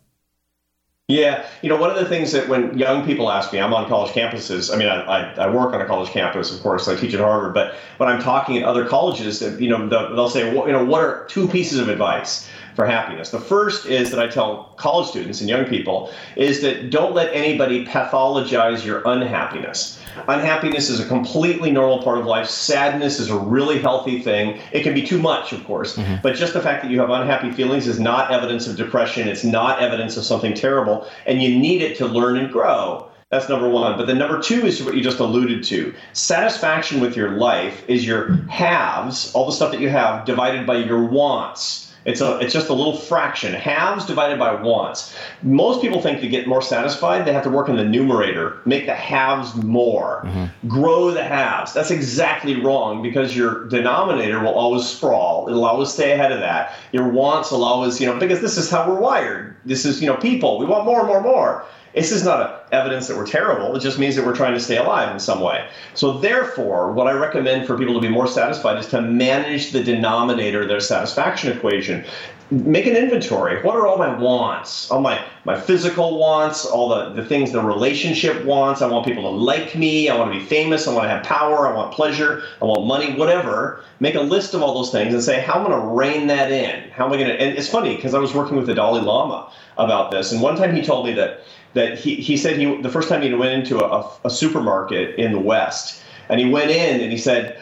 [1.10, 3.88] Yeah, you know, one of the things that when young people ask me, I'm on
[3.88, 4.70] college campuses.
[4.70, 6.86] I mean, I, I, I work on a college campus, of course.
[6.86, 10.54] I teach at Harvard, but when I'm talking at other colleges, you know, they'll say,
[10.54, 12.46] well, you know, what are two pieces of advice
[12.78, 13.30] for happiness?
[13.30, 17.34] The first is that I tell college students and young people is that don't let
[17.34, 19.98] anybody pathologize your unhappiness.
[20.28, 22.46] Unhappiness is a completely normal part of life.
[22.46, 24.60] Sadness is a really healthy thing.
[24.70, 26.22] It can be too much, of course, mm-hmm.
[26.22, 29.26] but just the fact that you have unhappy feelings is not evidence of depression.
[29.26, 33.10] It's not evidence of something terrible, and you need it to learn and grow.
[33.32, 33.98] That's number one.
[33.98, 35.92] But then number two is what you just alluded to.
[36.12, 40.76] Satisfaction with your life is your haves, all the stuff that you have, divided by
[40.76, 41.87] your wants.
[42.04, 43.52] It's a it's just a little fraction.
[43.54, 45.14] Haves divided by wants.
[45.42, 48.86] Most people think to get more satisfied, they have to work in the numerator, make
[48.86, 50.68] the haves more, mm-hmm.
[50.68, 51.72] grow the haves.
[51.72, 55.48] That's exactly wrong because your denominator will always sprawl.
[55.48, 56.74] It'll always stay ahead of that.
[56.92, 59.56] Your wants will always, you know, because this is how we're wired.
[59.64, 60.58] This is, you know, people.
[60.58, 61.64] We want more, and more, more.
[61.94, 63.74] This is not evidence that we're terrible.
[63.74, 65.66] It just means that we're trying to stay alive in some way.
[65.94, 69.82] So, therefore, what I recommend for people to be more satisfied is to manage the
[69.82, 72.04] denominator their satisfaction equation.
[72.50, 73.62] Make an inventory.
[73.62, 74.90] What are all my wants?
[74.90, 78.80] All my, my physical wants, all the, the things the relationship wants.
[78.80, 80.08] I want people to like me.
[80.08, 80.88] I want to be famous.
[80.88, 81.68] I want to have power.
[81.68, 82.44] I want pleasure.
[82.62, 83.84] I want money, whatever.
[84.00, 86.26] Make a list of all those things and say, how am I going to rein
[86.28, 86.90] that in?
[86.90, 87.38] How am I going to?
[87.38, 90.32] And it's funny because I was working with the Dalai Lama about this.
[90.32, 91.40] And one time he told me that
[91.74, 95.32] that he, he said he the first time he went into a, a supermarket in
[95.32, 97.58] the West, and he went in and he said,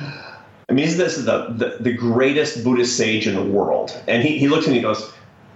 [0.68, 4.00] I mean, this is the, the, the greatest Buddhist sage in the world.
[4.08, 5.12] And he, he looks and he goes,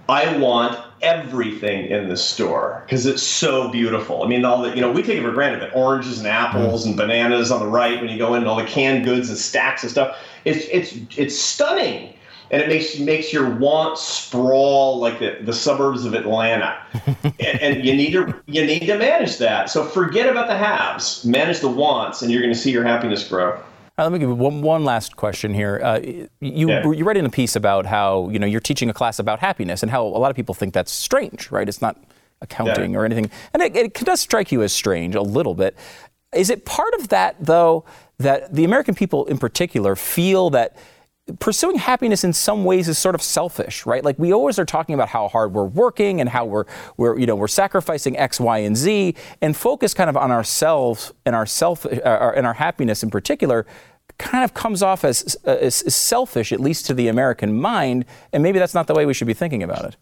[0.07, 4.23] I want everything in the store because it's so beautiful.
[4.23, 6.85] I mean, all the, you know, we take it for granted that oranges and apples
[6.85, 9.37] and bananas on the right when you go in and all the canned goods and
[9.37, 10.17] stacks of stuff.
[10.45, 12.13] It's, it's, it's stunning
[12.51, 16.77] and it makes makes your want sprawl like the, the suburbs of Atlanta.
[17.23, 19.69] and, and, you need to you need to manage that.
[19.69, 23.27] So forget about the haves, manage the wants, and you're going to see your happiness
[23.27, 23.59] grow.
[23.97, 25.79] Uh, let me give you one, one last question here.
[25.83, 25.99] Uh,
[26.39, 26.83] you yeah.
[26.91, 29.81] you write in a piece about how you know you're teaching a class about happiness
[29.81, 31.67] and how a lot of people think that's strange, right?
[31.67, 31.97] It's not
[32.41, 32.97] accounting yeah.
[32.97, 35.77] or anything, and it, it does strike you as strange a little bit.
[36.33, 37.85] Is it part of that though
[38.17, 40.75] that the American people in particular feel that
[41.39, 44.03] pursuing happiness in some ways is sort of selfish, right?
[44.03, 46.65] Like we always are talking about how hard we're working and how we're
[46.97, 51.13] we're you know we're sacrificing X, Y, and Z, and focus kind of on ourselves
[51.25, 53.65] and our self uh, and our happiness in particular.
[54.17, 58.43] Kind of comes off as, as, as selfish, at least to the American mind, and
[58.43, 59.95] maybe that's not the way we should be thinking about it.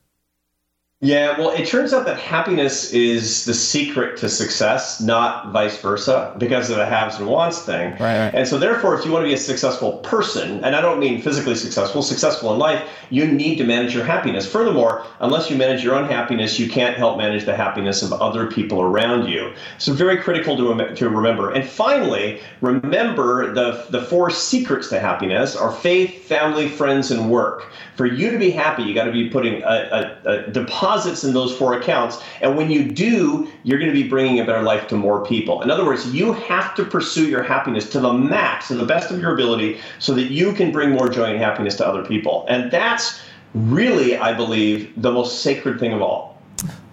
[1.02, 6.36] Yeah, well, it turns out that happiness is the secret to success, not vice versa,
[6.38, 7.91] because of the haves and wants thing.
[7.91, 8.36] Right, right.
[8.36, 11.22] And so, therefore, if you want to be a successful person, and I don't mean
[11.22, 14.45] physically successful, successful in life, you need to manage your happiness.
[14.45, 18.47] Furthermore, unless you manage your own happiness, you can't help manage the happiness of other
[18.47, 19.54] people around you.
[19.78, 21.54] So, very critical to, to remember.
[21.54, 27.72] And finally, remember the, the four secrets to happiness are faith, family, friends, and work.
[27.95, 31.24] For you to be happy, you got to be putting a, a, a deposit deposits
[31.24, 32.22] in those four accounts.
[32.42, 35.62] And when you do, you're going to be bringing a better life to more people.
[35.62, 39.12] In other words, you have to pursue your happiness to the max, to the best
[39.12, 42.46] of your ability, so that you can bring more joy and happiness to other people.
[42.50, 43.22] And that's
[43.54, 46.38] really, I believe, the most sacred thing of all.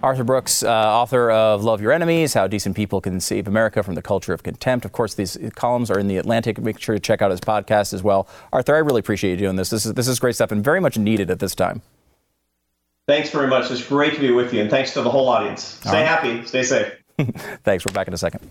[0.03, 3.95] Arthur Brooks, uh, author of Love Your Enemies How Decent People Can Save America from
[3.95, 4.85] the Culture of Contempt.
[4.85, 6.59] Of course, these columns are in The Atlantic.
[6.59, 8.27] Make sure to check out his podcast as well.
[8.53, 9.71] Arthur, I really appreciate you doing this.
[9.71, 11.81] This is, this is great stuff and very much needed at this time.
[13.07, 13.71] Thanks very much.
[13.71, 15.63] It's great to be with you, and thanks to the whole audience.
[15.63, 16.05] Stay right.
[16.05, 16.91] happy, stay safe.
[17.63, 17.85] thanks.
[17.85, 18.49] We're back in a second.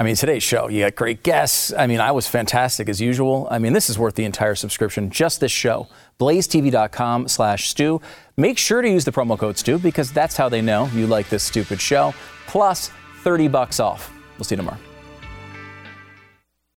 [0.00, 1.72] I mean, today's show, you got great guests.
[1.72, 3.46] I mean, I was fantastic as usual.
[3.50, 5.88] I mean, this is worth the entire subscription, just this show.
[6.18, 8.00] blazetv.com slash Stu.
[8.36, 11.28] Make sure to use the promo code Stu because that's how they know you like
[11.28, 12.12] this stupid show.
[12.46, 12.90] Plus
[13.22, 14.12] 30 bucks off.
[14.36, 14.78] We'll see you tomorrow.